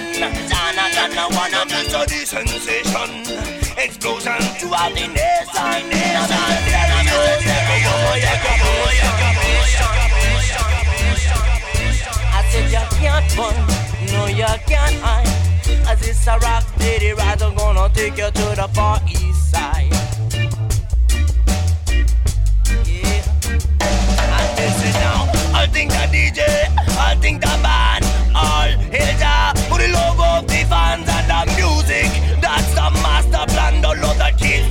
Jonathan, 0.50 1.14
one 1.36 1.54
of 1.54 1.70
the 1.70 2.26
sensation. 2.26 3.10
Explosion 3.78 4.42
throughout 4.58 4.94
the 4.94 5.08
nation. 5.08 5.84
I 12.26 12.44
said 12.50 12.72
you 12.72 12.86
can't 12.98 13.38
run, 13.38 13.56
no 14.14 14.26
you 14.28 14.46
can't 14.68 14.96
hide. 15.02 15.28
As 15.88 16.08
it's 16.08 16.28
a 16.28 16.38
rock 16.40 16.64
city 16.80 17.12
ride, 17.14 17.42
I'm 17.42 17.56
gonna 17.56 17.94
take 17.94 18.18
you 18.18 18.32
to 18.32 18.56
the 18.56 18.70
far 18.74 19.02
east 19.10 19.52
side. 19.52 19.92
Yeah, 22.86 23.24
and 24.38 24.58
this 24.58 24.78
is 24.88 24.96
now. 24.96 25.30
I 25.54 25.68
think 25.68 25.92
the 25.92 26.08
DJ, 26.12 26.40
I 26.98 27.16
think 27.20 27.42
the. 27.42 27.73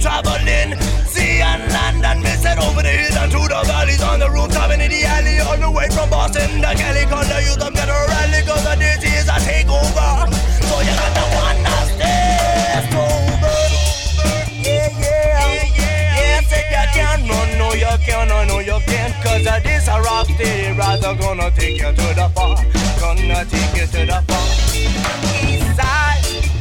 traveling. 0.02 0.74
Sea 1.06 1.40
and 1.40 1.62
land 1.72 2.04
and 2.04 2.20
miss 2.22 2.44
it 2.44 2.58
over 2.58 2.82
the 2.82 2.90
hills 2.90 3.16
and 3.16 3.30
to 3.30 3.38
the 3.38 3.60
valleys 3.64 4.02
on 4.02 4.18
the 4.18 4.28
rooftop 4.28 4.70
and 4.70 4.82
in 4.82 4.90
the 4.90 5.04
alley 5.06 5.38
all 5.38 5.56
the 5.56 5.70
way 5.70 5.88
from 5.94 6.10
Boston 6.10 6.60
to 6.60 6.74
Calicut 6.74 7.26
the 7.30 7.38
youth 7.46 7.62
of 7.62 7.72
General 7.72 8.06
rally 8.10 8.42
cause 8.42 8.64
the 8.66 8.74
disease 8.74 9.28
I 9.30 9.38
take 9.46 9.70
over. 9.70 10.10
So 10.66 10.74
you 10.82 10.94
got 10.98 11.12
the 11.14 11.26
one 11.38 11.60
that 11.62 11.86
stays 11.94 12.88
over 12.98 13.56
yeah 14.66 14.90
yeah 14.98 15.78
yeah. 15.78 16.40
Say 16.50 16.66
you 16.66 16.84
can't 16.90 17.22
run 17.30 17.50
no 17.58 17.72
you 17.72 17.94
can't 18.02 18.28
no, 18.28 18.44
no 18.44 18.58
you 18.58 18.78
can't 18.90 19.14
cause 19.22 19.46
of 19.46 19.62
this 19.62 19.86
a 19.86 20.00
rock 20.02 20.26
they 20.36 20.74
rather 20.76 21.14
gonna 21.14 21.50
take 21.52 21.78
you 21.78 21.92
to 21.94 22.06
the 22.18 22.28
far. 22.34 22.56
Gonna 22.98 23.44
take 23.46 23.74
you 23.78 23.86
to 23.86 24.00
the 24.10 24.18
far. 24.26 24.46
East 25.46 25.76
side. 25.76 26.51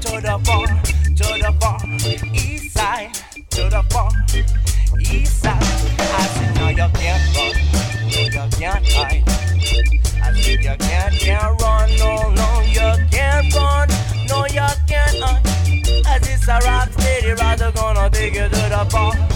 to 0.00 0.20
the 0.20 0.38
far, 0.44 0.66
to 0.66 1.26
the 1.42 1.52
far 1.60 1.78
east 2.34 2.72
side, 2.72 3.12
to 3.50 3.62
the 3.68 3.82
far 3.90 4.10
east 5.00 5.42
side. 5.42 5.60
I 5.60 6.26
said, 6.34 6.54
no, 6.54 6.68
you 6.68 6.88
can't 6.94 7.36
run, 7.36 7.54
no, 8.12 8.20
you 8.20 8.50
can't 8.58 8.86
hide. 8.86 9.24
I 10.22 10.32
said, 10.40 10.62
you 10.62 10.76
can't, 10.78 11.14
can't 11.14 11.60
run, 11.60 11.96
no, 11.96 12.30
no, 12.30 12.60
you 12.62 13.06
can't 13.10 13.54
run, 13.54 13.88
no, 14.28 14.46
you 14.46 14.68
can't 14.86 15.18
hide. 15.18 15.46
As 16.06 16.28
it's 16.28 16.48
a 16.48 16.58
rap 16.64 16.92
steady, 16.92 17.32
rather 17.32 17.72
gonna 17.72 18.08
take 18.10 18.34
you 18.34 18.48
to 18.48 18.48
the 18.48 18.86
far. 18.90 19.27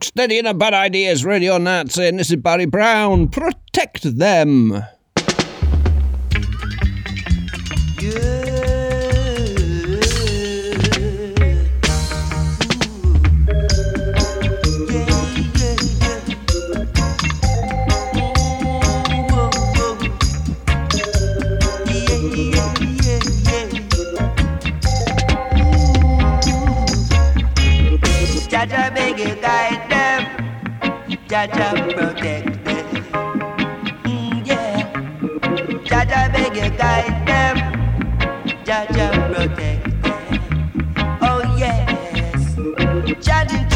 out. 0.00 0.04
Steady 0.04 0.38
in 0.38 0.46
a 0.46 0.54
bad 0.54 0.74
ideas, 0.74 1.24
Radio 1.24 1.58
that 1.64 1.98
and 1.98 2.18
this 2.18 2.30
is 2.30 2.36
Barry 2.36 2.66
Brown. 2.66 3.28
Protect 3.28 4.02
them. 4.18 4.82
Yeah. 8.00 8.29
you 29.20 29.34
guide 29.36 29.82
them. 29.90 30.22
Jaja 31.28 31.68
protect 31.94 32.64
them. 32.64 32.86
Mm, 34.04 34.46
yeah. 34.46 34.92
Jaja 35.88 36.20
beg 36.32 36.56
you 36.56 36.70
guide 36.78 37.26
them. 37.28 37.56
Jaja 38.64 39.06
protect 39.32 40.02
them. 40.02 41.18
Oh 41.20 41.40
yes. 41.58 42.54
Jaja 43.26 43.69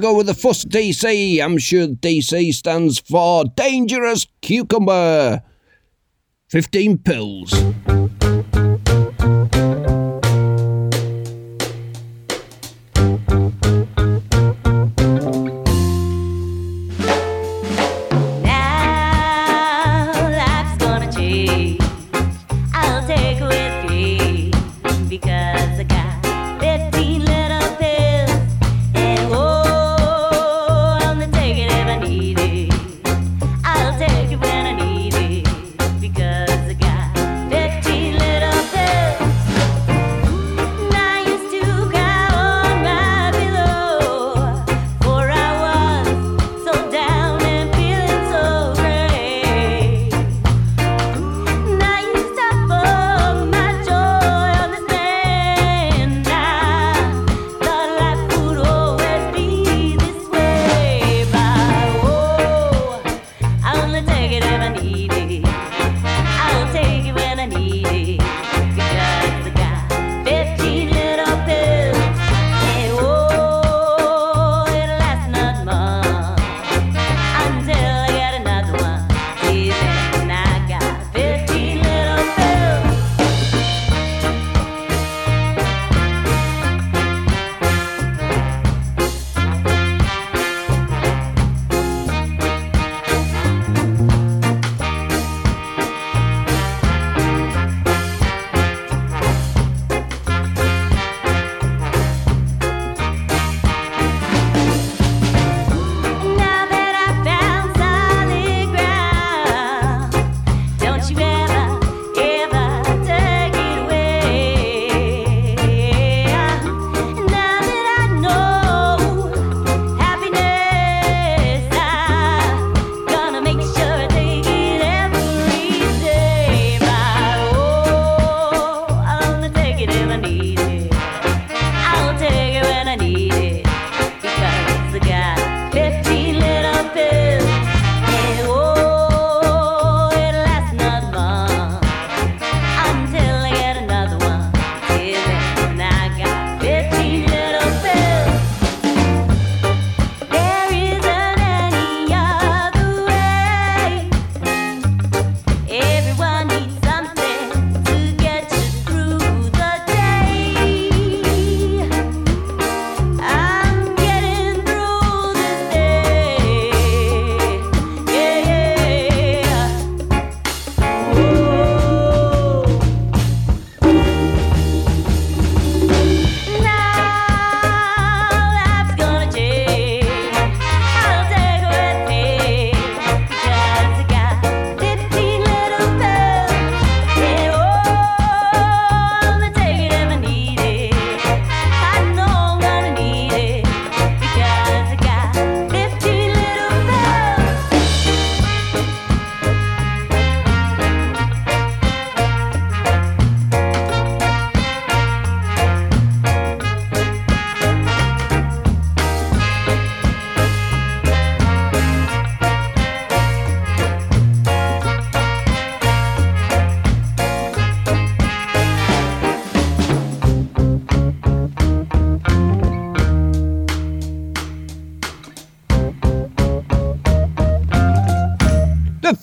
go 0.00 0.14
with 0.14 0.26
the 0.26 0.34
FUSS 0.34 0.64
DC. 0.64 1.42
I'm 1.42 1.58
sure 1.58 1.86
DC 1.86 2.54
stands 2.54 2.98
for 2.98 3.44
Dangerous 3.44 4.26
Cucumber. 4.40 5.42
15 6.48 6.98
pills. 6.98 7.52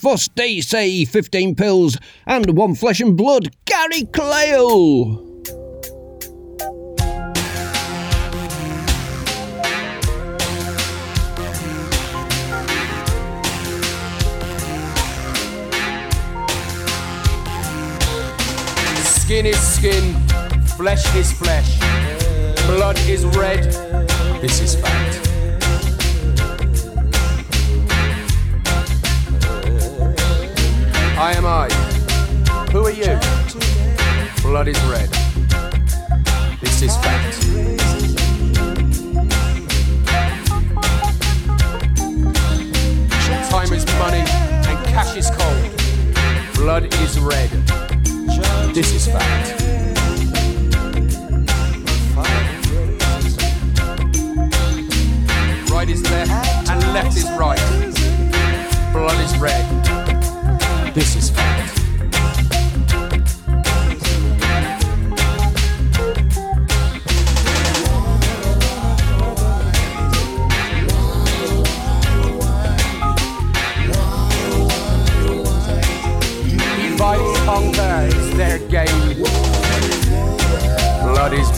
Fuss, 0.07 0.29
they 0.35 0.61
say 0.61 1.03
15 1.03 1.55
pills, 1.55 1.97
and 2.25 2.55
one 2.55 2.75
flesh 2.75 3.01
and 3.01 3.17
blood, 3.17 3.53
Gary 3.65 4.03
Clail. 4.13 5.21
Skin 19.03 19.45
is 19.45 19.59
skin, 19.59 20.15
flesh 20.77 21.13
is 21.17 21.33
flesh, 21.33 21.79
blood 22.65 22.97
is 23.09 23.25
red. 23.25 23.65
This 24.41 24.61
is 24.61 24.75
fact. 24.75 25.36
I 31.19 31.33
am 31.33 31.47
I. 31.47 31.67
Who 32.71 32.85
are 32.85 32.91
you? 32.91 33.17
Blood 34.43 34.67
is 34.67 34.79
red. 34.83 35.09
This 36.61 36.83
is 36.83 36.95
fact. 36.97 37.41
Time 43.49 43.73
is 43.73 43.85
money 43.97 44.19
and 44.69 44.85
cash 44.85 45.17
is 45.17 45.31
cold. 45.31 46.53
Blood 46.53 46.93
is 46.93 47.19
red. 47.19 47.49
This 48.75 48.93
is 48.93 49.07
fact. 49.07 49.63
Right 55.71 55.89
is 55.89 56.03
left 56.11 56.69
and 56.69 56.93
left 56.93 57.17
is 57.17 57.25
right. 57.31 57.59
Blood 58.93 59.19
is 59.25 59.35
red. 59.39 59.76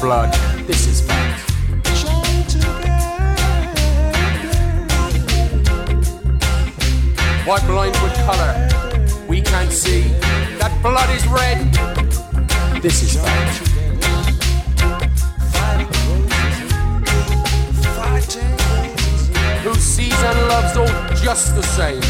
Blood. 0.02 0.34
This 0.66 0.88
is 0.88 1.02
fact. 1.02 1.52
Why 7.46 7.60
blind 7.68 7.98
with 8.02 8.14
color? 8.26 8.70
We 9.28 9.42
can't 9.42 9.72
see 9.72 10.04
that 10.58 10.72
blood 10.82 11.10
is 11.10 11.28
red. 11.28 11.74
This 12.82 13.04
is 13.04 13.16
fact. 13.22 13.58
Who 19.64 19.76
sees 19.76 20.24
and 20.24 20.40
loves 20.48 20.78
all 20.78 20.88
just 21.18 21.56
the 21.56 21.64
same? 21.64 22.09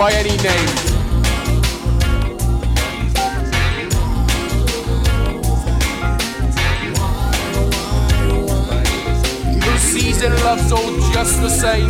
By 0.00 0.10
any 0.12 0.34
name. 0.38 0.68
Sees 9.76 10.22
and 10.22 10.34
loves 10.42 10.72
all 10.72 10.90
just 11.12 11.42
the 11.42 11.50
same? 11.50 11.88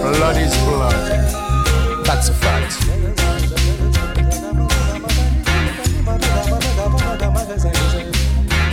Blood 0.00 0.38
is 0.38 0.56
blood. 0.64 2.06
That's 2.06 2.30
a 2.30 2.32
fact. 2.32 2.72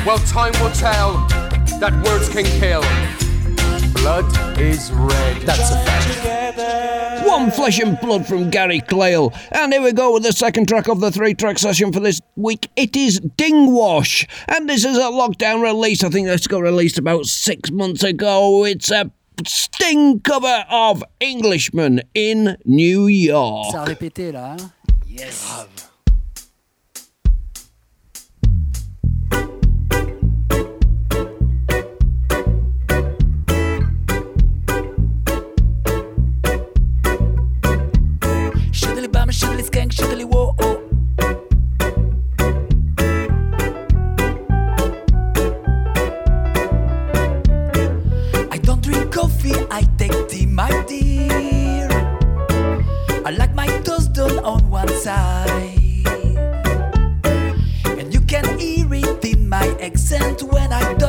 Well, 0.06 0.20
time 0.20 0.54
will 0.62 0.72
tell 0.72 1.28
that 1.82 1.92
words 2.06 2.30
can 2.30 2.46
kill. 2.62 2.84
Blood 3.92 4.58
is 4.58 4.90
red. 4.94 5.42
That's 5.42 5.72
a 5.72 5.76
fact. 5.84 7.09
One 7.30 7.52
Flesh 7.52 7.80
and 7.80 8.00
Blood 8.00 8.26
from 8.26 8.50
Gary 8.50 8.82
Clail. 8.82 9.32
And 9.52 9.72
here 9.72 9.84
we 9.84 9.92
go 9.94 10.14
with 10.14 10.24
the 10.24 10.32
second 10.32 10.68
track 10.68 10.88
of 10.88 11.00
the 11.00 11.12
three 11.12 11.36
track 11.36 11.60
session 11.60 11.94
for 11.94 12.00
this 12.00 12.20
week. 12.36 12.68
It 12.76 12.96
is 12.96 13.20
Dingwash. 13.20 14.28
And 14.48 14.68
this 14.68 14.84
is 14.84 14.98
a 14.98 15.12
lockdown 15.12 15.62
release. 15.62 16.04
I 16.04 16.10
think 16.10 16.26
this 16.26 16.48
got 16.48 16.64
released 16.64 16.98
about 16.98 17.28
six 17.28 17.70
months 17.70 18.04
ago. 18.04 18.66
It's 18.66 18.90
a 18.90 19.12
Sting 19.46 20.22
cover 20.22 20.66
of 20.72 21.04
Englishman 21.20 22.02
in 22.16 22.58
New 22.66 23.06
York. 23.06 23.74
Ça 23.74 23.84
a 23.84 23.86
répété 23.86 24.32
là. 24.32 24.56
Hein 24.60 24.72
yes. 25.08 25.46
inside. 55.10 56.06
And 57.99 58.14
you 58.14 58.22
can 58.22 58.60
hear 58.60 58.94
it 58.94 59.26
in 59.26 59.49
my 59.49 59.68
accent 59.81 60.44
when 60.44 60.72
I 60.72 60.94
talk. 60.95 61.09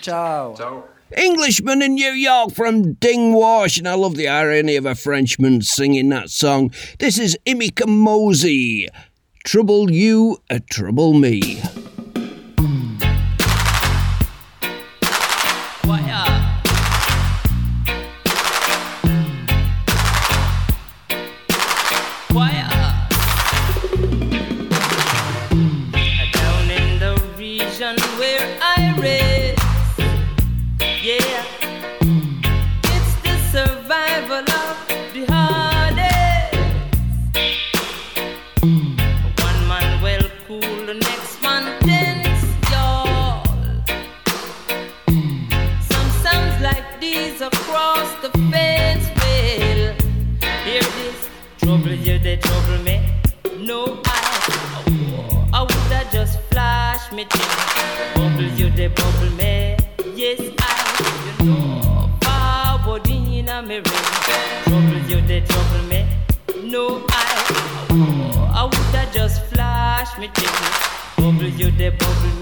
ciao. 0.00 0.54
Ciao. 0.54 0.84
Englishman 1.16 1.80
in 1.80 1.94
New 1.94 2.12
York 2.12 2.52
from 2.52 2.92
Ding 2.94 3.32
Wash, 3.32 3.78
and 3.78 3.88
I 3.88 3.94
love 3.94 4.16
the 4.16 4.28
irony 4.28 4.76
of 4.76 4.84
a 4.84 4.94
Frenchman 4.94 5.62
singing 5.62 6.10
that 6.10 6.28
song. 6.28 6.70
This 6.98 7.18
is 7.18 7.38
Eek-A-Mouse. 7.46 8.44
Trouble 9.44 9.90
you, 9.90 10.38
a 10.50 10.60
trouble 10.60 11.14
me. 11.14 11.62
no 66.70 66.86
oh, 66.90 67.06
I. 67.08 68.60
I 68.60 68.64
would 68.64 68.94
I 68.94 69.08
just 69.12 69.44
flash 69.46 70.18
me 70.18 70.28
ticket, 70.28 70.52
bubble 71.16 71.44
you 71.44 71.70
the 71.70 71.90
bubble 71.90 72.37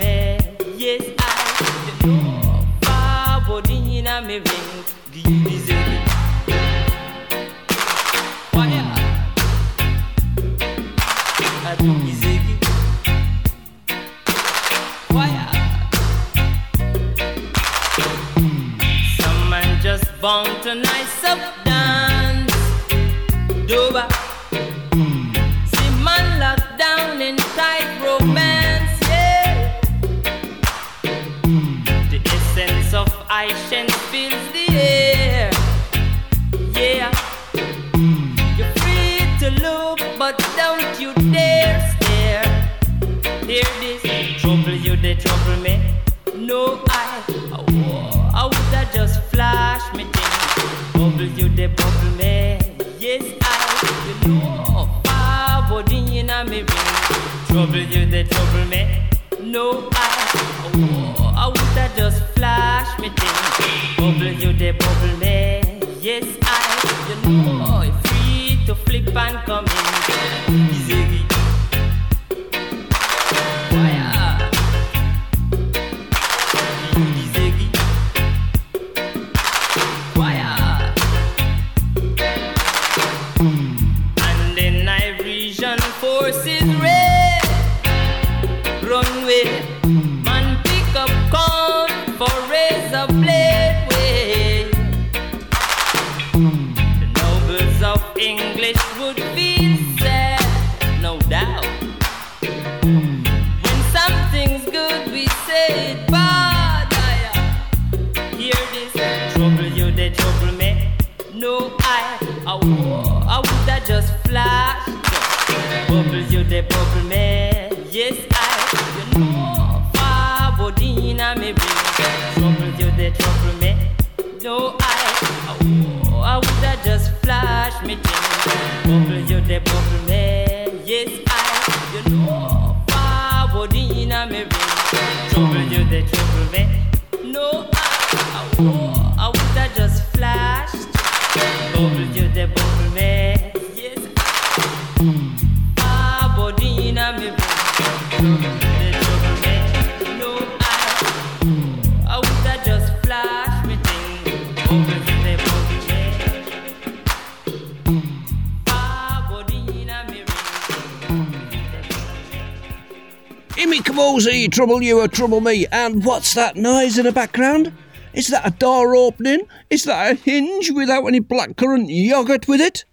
trouble 164.57 164.83
you 164.83 164.99
or 165.01 165.07
trouble 165.07 165.43
me. 165.43 165.67
And 165.71 166.03
what's 166.03 166.33
that 166.33 166.57
noise 166.57 166.97
in 166.97 167.05
the 167.05 167.13
background? 167.13 167.75
Is 168.15 168.29
that 168.29 168.47
a 168.47 168.51
door 168.51 168.97
opening? 168.97 169.47
Is 169.69 169.85
that 169.85 170.13
a 170.13 170.15
hinge 170.15 170.71
without 170.71 171.05
any 171.05 171.21
blackcurrant 171.21 171.89
yogurt 171.89 172.49
with 172.49 172.63
it? 172.63 172.87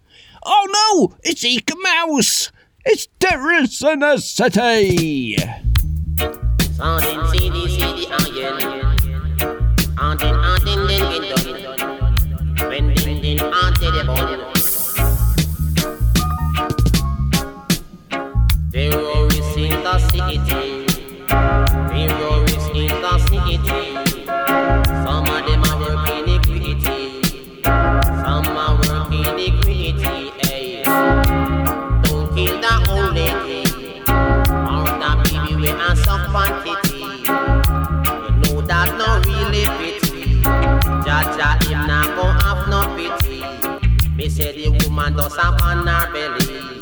Oh 0.44 1.08
no, 1.10 1.16
it's 1.22 1.42
Eka 1.42 1.72
Mouse! 1.82 2.52
It's 2.84 3.08
Terrorists 3.18 3.82
in 3.82 4.02
a 4.02 4.18
City! 4.18 5.36
Terrorists 18.70 19.56
in 19.56 19.70
the 19.82 19.98
city. 20.10 20.63
Woman 45.04 45.18
does 45.18 45.36
have 45.36 45.60
on 45.60 45.86
her 45.86 46.12
belly. 46.12 46.80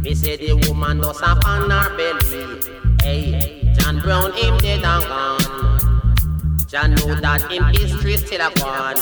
Me 0.00 0.14
say 0.14 0.36
the 0.36 0.54
woman 0.68 1.00
does 1.00 1.20
have 1.20 1.44
on 1.44 1.68
her 1.68 1.96
belly. 1.98 2.62
Hey, 3.02 3.74
John 3.78 4.00
Brown 4.00 4.32
him 4.32 4.56
dead 4.58 4.84
and 4.84 5.04
gone. 5.04 6.56
John 6.66 6.94
know 6.94 7.14
that 7.14 7.42
him 7.52 7.64
history 7.64 8.16
still 8.16 8.40
a 8.40 8.50
gone. 8.54 8.96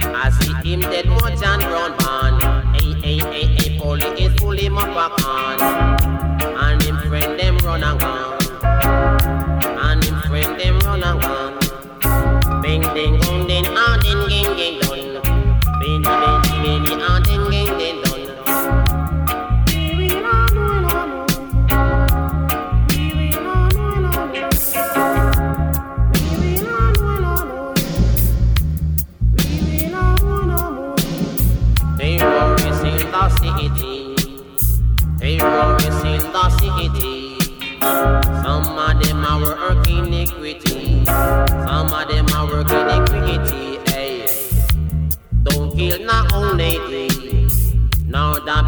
I 0.00 0.30
see 0.30 0.70
him 0.70 0.80
dead 0.80 1.06
more 1.06 1.30
John 1.36 1.60
Brown 1.60 1.92
born. 1.98 2.40
Hey, 2.74 2.94
hey, 2.94 3.18
hey, 3.18 3.46
hey, 3.56 3.78
police 3.78 4.20
is 4.20 4.40
full 4.40 4.52
him 4.52 4.78
up 4.78 4.88
a 4.88 5.22
con. 5.22 5.60
And 6.40 6.82
him 6.82 6.96
friend 6.96 7.38
them 7.38 7.58
run 7.58 7.84
and 7.84 8.00
gone. 8.00 8.38
And 9.84 10.02
him 10.02 10.18
friend 10.22 10.58
them 10.58 10.78
run 10.80 11.02
and 11.04 11.20
gone. 11.20 12.62
Bing 12.62 12.82
ding 12.94 13.20
dong 13.20 13.31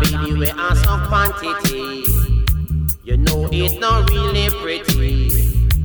baby 0.04 0.32
we 0.38 0.50
are 0.50 0.76
some 0.76 1.06
quantity. 1.06 2.04
You 3.02 3.16
know 3.16 3.48
it's 3.52 3.74
not 3.80 4.08
really 4.10 4.48
pretty. 4.60 5.30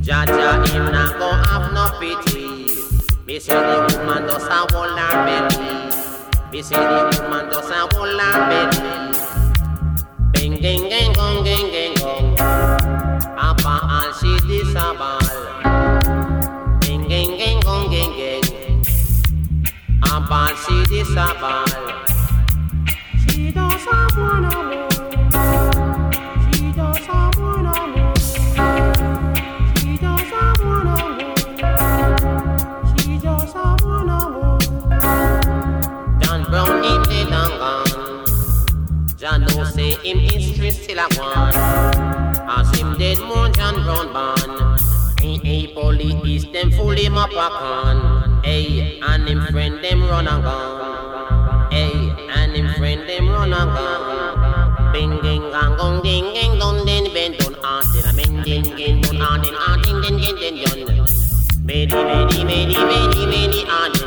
Jaja 0.02 0.68
him 0.70 0.92
not 0.92 1.18
go 1.20 1.32
have 1.32 1.74
no 1.74 1.86
pity. 2.00 2.66
Me 3.26 3.40
say 3.40 3.54
the 3.54 3.98
woman 3.98 4.28
does 4.28 4.44
a 4.48 4.60
hold 4.72 4.98
her 4.98 5.26
belly. 5.26 6.52
Me 6.52 6.62
say 6.62 6.76
the 6.76 7.22
woman 7.22 7.50
does 7.50 7.70
a 7.70 7.88
hold 7.94 8.20
her 8.20 8.50
belly. 8.50 9.20
Bing 10.34 10.62
ding 10.62 10.90
ding 10.90 11.14
gong 11.14 11.44
ding 11.44 11.70
ding 11.72 11.94
gong. 11.96 12.36
Papa 12.38 13.80
all 13.84 14.14
she 14.14 14.32
disable. 14.48 15.20
Ding 16.80 17.08
ding 17.08 17.38
ding 17.38 17.60
gong 17.62 17.90
ding 17.92 18.12
ding. 18.14 18.44
Papa 20.02 20.56
she 20.64 20.86
disable. 20.86 21.69
One. 41.18 41.56
As 42.50 42.70
him 42.78 42.98
dead 42.98 43.20
more 43.20 43.50
John 43.50 43.76
Brown 43.84 44.14
born. 44.14 44.78
Hey, 45.20 45.38
hey, 45.44 45.68
police 45.74 46.46
them 46.54 46.72
full 46.72 46.92
him 46.92 47.18
up 47.18 47.32
a 47.32 47.50
con. 47.60 48.42
Hey, 48.44 49.00
and 49.02 49.28
him 49.28 49.46
friend 49.48 49.84
them 49.84 50.02
run 50.04 50.28
and 50.28 50.44
gone. 50.44 51.72
Hey, 51.72 51.92
and 52.36 52.56
him 52.56 52.74
friend 52.78 53.08
them 53.08 53.30
run 53.30 53.54
and 53.54 53.72
gone. 53.72 54.94
Bing 54.94 55.22
ding 55.22 55.42
gang 55.52 55.78
gong 55.78 56.02
ding 56.02 56.34
ding 56.34 56.58
don 56.58 56.86
den 56.86 57.14
ben 57.14 57.34
don 57.34 57.54
artin 57.56 58.10
a 58.10 58.14
bing 58.18 58.42
ding 58.44 58.64
ding 58.76 59.02
don 59.02 59.18
artin 59.18 59.56
artin 59.68 60.02
den 60.02 60.18
den 60.18 60.36
den 60.42 60.56
yon. 60.56 60.80
Medi 61.64 61.96
medi 62.10 62.44
medi 62.44 62.78
medi 62.90 63.26
medi 63.28 63.62
artin. 63.66 63.99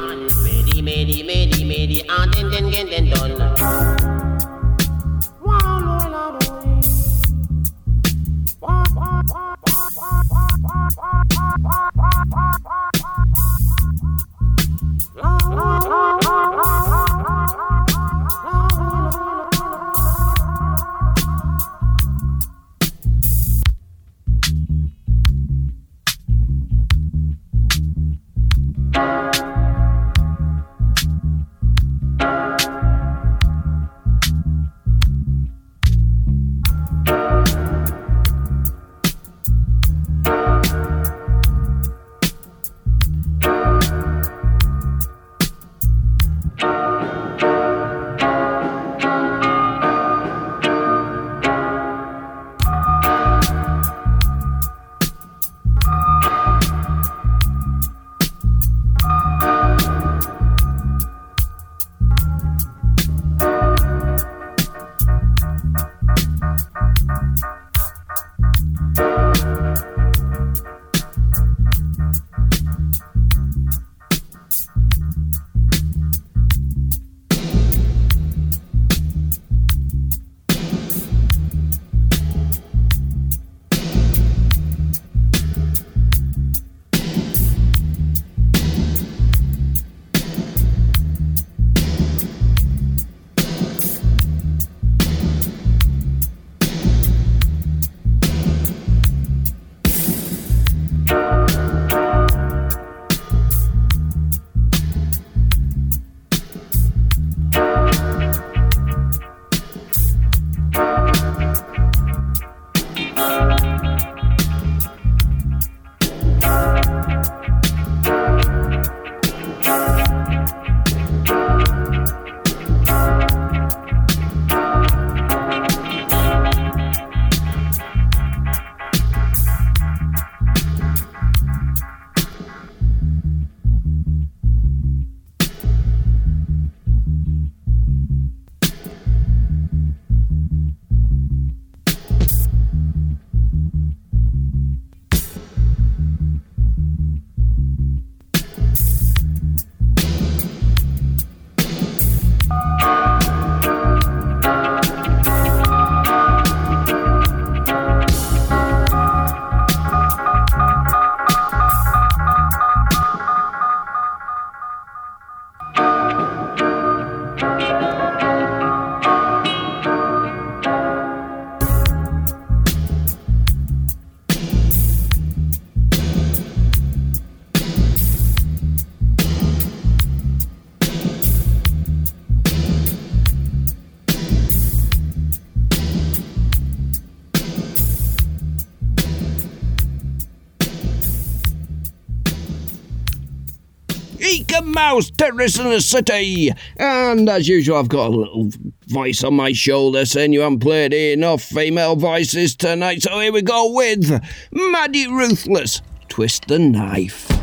Mouse 194.73 195.11
Terrorists 195.11 195.59
in 195.59 195.69
the 195.71 195.81
City. 195.81 196.51
And 196.77 197.29
as 197.29 197.49
usual, 197.49 197.77
I've 197.77 197.89
got 197.89 198.09
a 198.09 198.17
little 198.17 198.51
voice 198.87 199.23
on 199.25 199.35
my 199.35 199.53
shoulder 199.53 200.05
saying 200.05 200.33
you 200.33 200.41
haven't 200.41 200.61
played 200.61 200.93
enough 200.93 201.43
female 201.43 201.97
voices 201.97 202.57
tonight. 202.57 203.03
So 203.03 203.19
here 203.21 203.33
we 203.33 203.43
go 203.43 203.73
with 203.73 204.23
Maddie 204.53 205.09
Ruthless 205.09 205.83
Twist 206.09 206.47
the 206.49 206.59
Knife. 206.59 207.42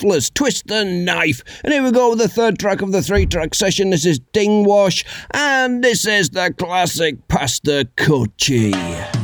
Ruthless, 0.00 0.30
Twist 0.30 0.66
the 0.66 0.84
Knife. 0.84 1.42
And 1.62 1.72
here 1.72 1.82
we 1.82 1.90
go 1.90 2.10
with 2.10 2.20
the 2.20 2.28
third 2.28 2.58
track 2.58 2.80
of 2.80 2.92
the 2.92 3.02
three 3.02 3.26
track 3.26 3.54
session. 3.54 3.90
This 3.90 4.06
is 4.06 4.18
Ding 4.32 4.64
Wash, 4.64 5.04
and 5.32 5.84
this 5.84 6.06
is 6.06 6.30
the 6.30 6.54
classic 6.56 7.28
Pasta 7.28 7.86
Cucci. 7.96 9.19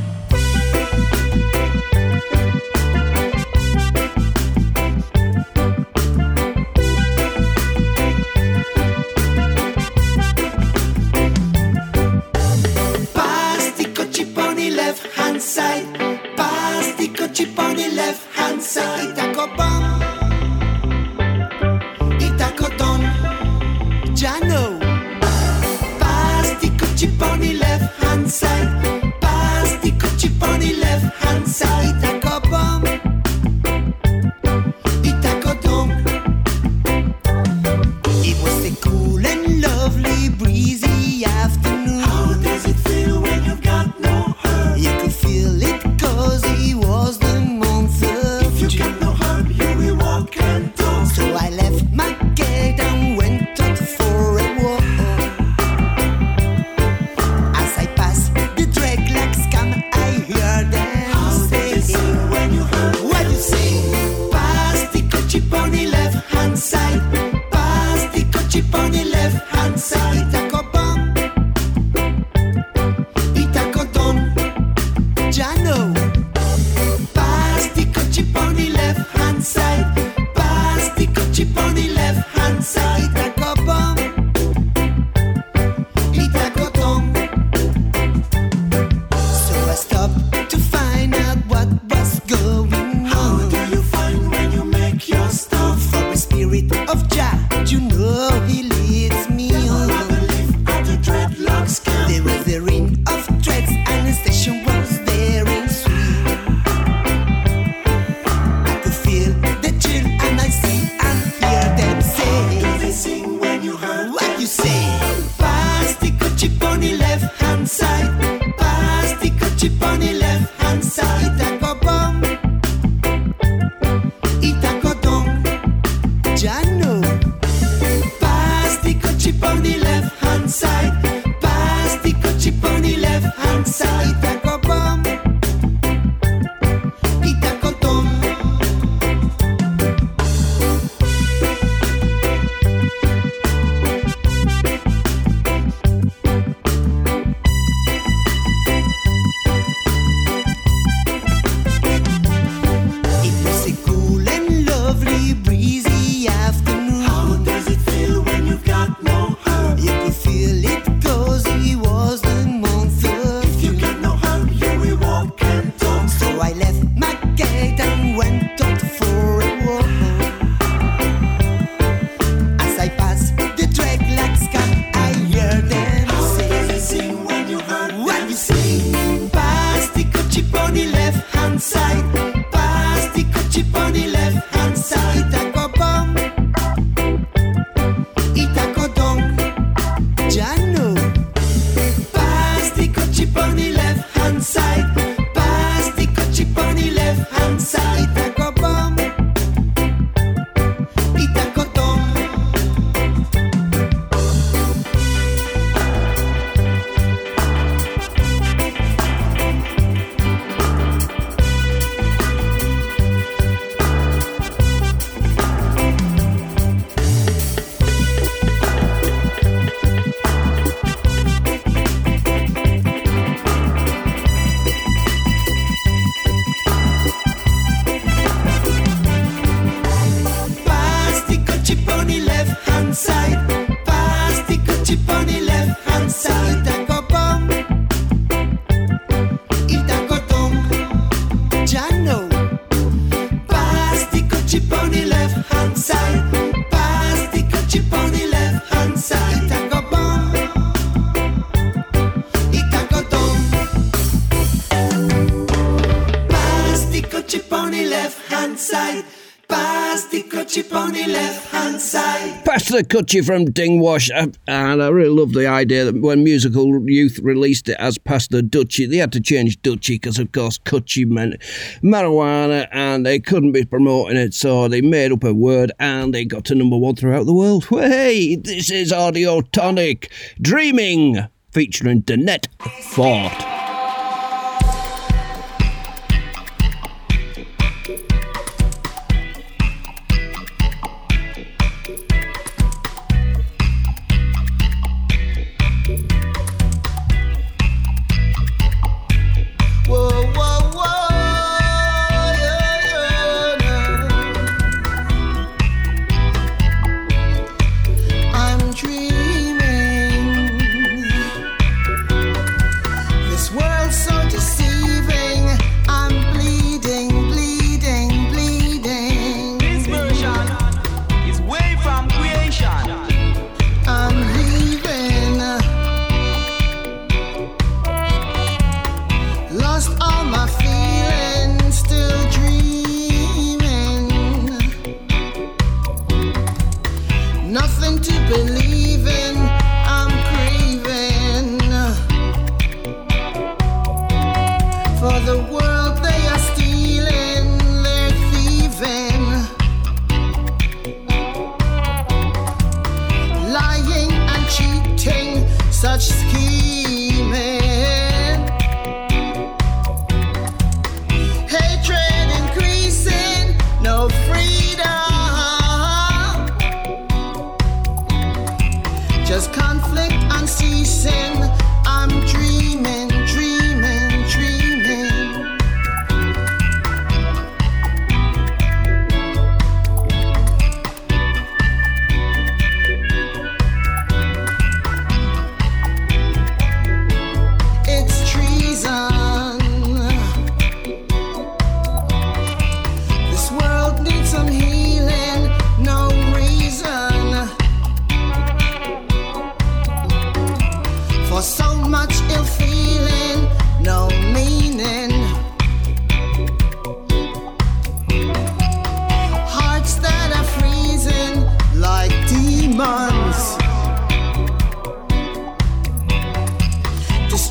Arthur 262.76 262.88
Cutcher 262.88 263.22
from 263.22 263.46
Dingwash, 263.46 264.10
uh, 264.10 264.26
and 264.46 264.82
I 264.82 264.88
really 264.88 265.08
love 265.08 265.32
the 265.32 265.46
idea 265.46 265.86
that 265.86 266.02
when 266.02 266.22
Musical 266.22 266.78
Youth 266.86 267.18
released 267.20 267.70
it 267.70 267.76
as 267.78 267.96
Pass 267.96 268.28
the 268.28 268.42
Dutchie, 268.42 268.86
they 268.86 268.98
had 268.98 269.12
to 269.12 269.20
change 269.20 269.62
Dutchy 269.62 269.94
because, 269.94 270.18
of 270.18 270.30
course, 270.32 270.58
Cutie 270.58 271.06
meant 271.06 271.40
marijuana, 271.82 272.68
and 272.70 273.06
they 273.06 273.18
couldn't 273.18 273.52
be 273.52 273.64
promoting 273.64 274.18
it, 274.18 274.34
so 274.34 274.68
they 274.68 274.82
made 274.82 275.10
up 275.10 275.24
a 275.24 275.32
word, 275.32 275.72
and 275.80 276.12
they 276.12 276.26
got 276.26 276.44
to 276.46 276.54
number 276.54 276.76
one 276.76 276.96
throughout 276.96 277.24
the 277.24 277.32
world. 277.32 277.64
Hey, 277.64 278.36
this 278.36 278.70
is 278.70 278.92
Audio 278.92 279.40
Tonic, 279.40 280.12
Dreaming, 280.38 281.28
featuring 281.52 282.02
Danette 282.02 282.48
Ford. 282.82 283.55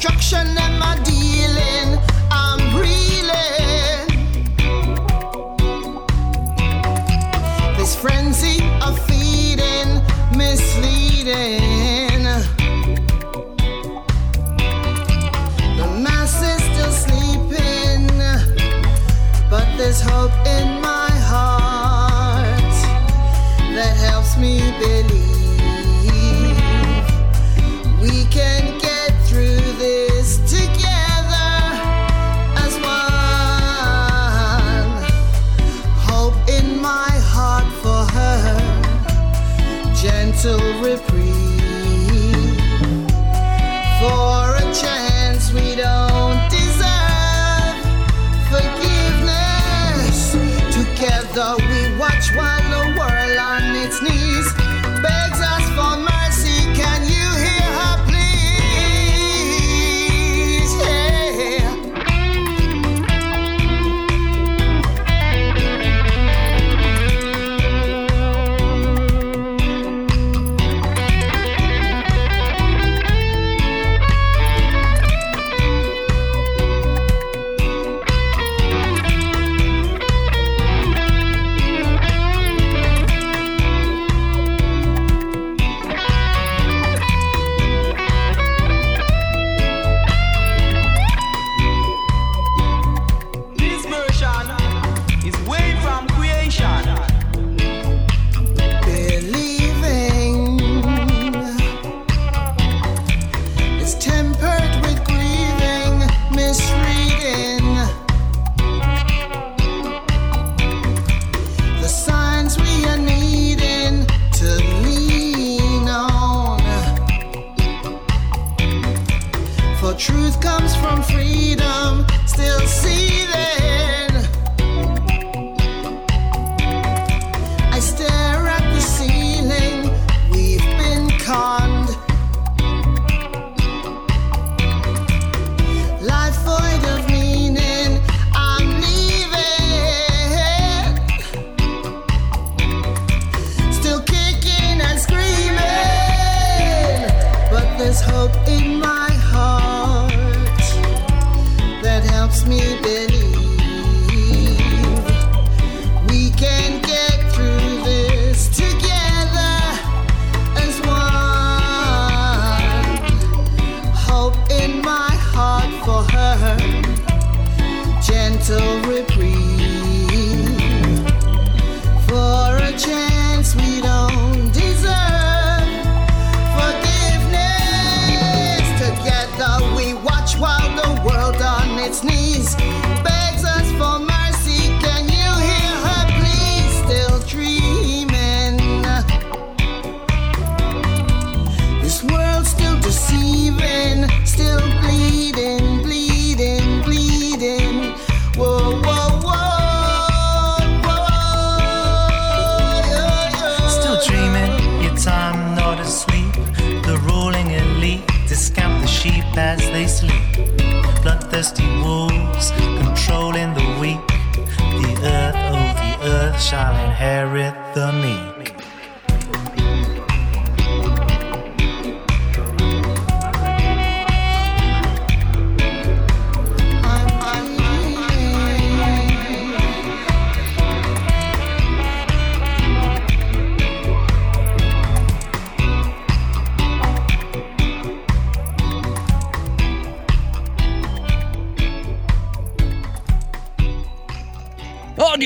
destruction 0.06 0.56
and 0.57 0.80
my 0.80 1.15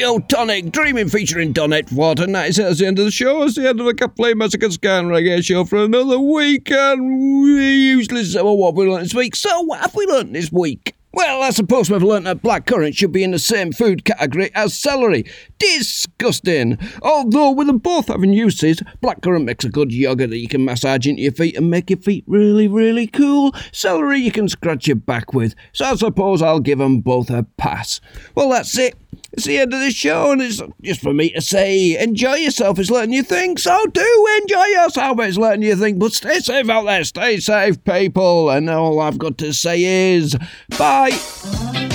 Audio 0.10 0.26
Tonic, 0.26 0.72
Dreaming 0.72 1.07
featuring 1.07 1.53
Donette 1.53 1.91
Watt, 1.91 2.19
and 2.19 2.34
that 2.34 2.49
is 2.49 2.57
it. 2.57 2.64
That's 2.64 2.80
the 2.80 2.88
end 2.88 2.98
of 2.98 3.06
the 3.06 3.11
show. 3.11 3.44
It's 3.44 3.53
the 3.53 3.69
end 3.69 3.80
of 3.80 3.86
the 3.86 3.94
Cafe 3.94 4.34
Massacre 4.34 4.72
Scan 4.72 5.06
Reggae 5.06 5.44
show 5.44 5.65
for 5.65 5.84
another 5.84 6.18
week, 6.18 6.72
and 6.72 7.44
we 7.44 7.76
usually 7.76 8.23
say, 8.23 8.41
well, 8.41 8.57
what 8.57 8.72
have 8.72 8.77
we 8.77 8.90
learned 8.90 9.06
this 9.06 9.14
week? 9.14 9.36
So, 9.36 9.61
what 9.61 9.81
have 9.81 9.94
we 9.94 10.07
learned 10.07 10.34
this 10.34 10.52
week? 10.52 10.95
Well, 11.14 11.44
I 11.44 11.52
suppose 11.52 11.91
we've 11.91 12.02
learnt 12.02 12.26
that 12.26 12.41
blackcurrant 12.41 12.95
should 12.98 13.11
be 13.11 13.23
in 13.23 13.30
the 13.31 13.40
same 13.40 13.72
food 13.72 14.03
category 14.03 14.49
as 14.56 14.76
celery. 14.76 15.26
Disgusting! 15.60 16.80
Although, 17.03 17.52
with 17.52 17.68
them 17.68 17.77
both 17.77 18.07
having 18.07 18.34
uses, 18.34 18.81
blackcurrant 19.03 19.44
makes 19.44 19.65
a 19.65 19.69
good 19.69 19.91
yogurt 19.91 20.31
that 20.31 20.38
you 20.38 20.48
can 20.48 20.65
massage 20.65 21.06
into 21.06 21.22
your 21.22 21.34
feet 21.34 21.56
and 21.56 21.69
make 21.69 21.91
your 21.91 21.99
feet 21.99 22.23
really, 22.26 22.68
really 22.68 23.06
cool. 23.06 23.53
Celery 23.72 24.22
you 24.22 24.31
can 24.31 24.49
scratch 24.49 24.88
your 24.88 24.95
back 24.95 25.34
with. 25.34 25.53
So 25.72 25.86
I 25.86 25.95
suppose 25.95 26.41
I'll 26.41 26.60
give 26.60 26.80
them 26.80 26.99
both 27.02 27.30
a 27.30 27.44
pass. 27.57 28.02
Well, 28.34 28.49
that's 28.49 28.76
it. 28.77 28.95
It's 29.31 29.45
the 29.45 29.60
end 29.60 29.73
of 29.73 29.80
the 29.80 29.91
show, 29.91 30.31
and 30.31 30.41
it's 30.41 30.61
just 30.81 31.01
for 31.01 31.14
me 31.14 31.30
to 31.31 31.41
say, 31.41 31.97
enjoy 32.01 32.35
yourself. 32.35 32.80
It's 32.80 32.89
letting 32.89 33.14
you 33.14 33.23
think. 33.23 33.60
So 33.60 33.85
do 33.88 34.27
enjoy 34.41 34.65
yourself. 34.65 35.19
It's 35.19 35.38
letting 35.38 35.64
you 35.64 35.76
think. 35.76 35.99
But 35.99 36.14
stay 36.14 36.39
safe 36.39 36.69
out 36.69 36.85
there. 36.85 37.03
Stay 37.03 37.39
safe, 37.39 37.84
people. 37.84 38.49
And 38.49 38.69
all 38.69 38.99
I've 38.99 39.19
got 39.19 39.38
to 39.39 39.53
say 39.53 39.84
is 40.15 40.35
bye. 40.77 41.89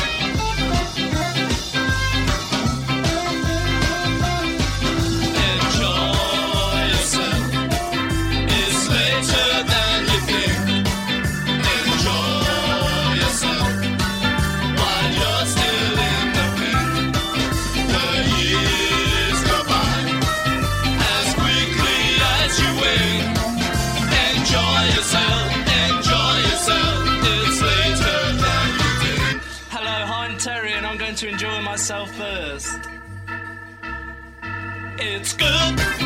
It's 35.06 35.34
good 35.34 36.03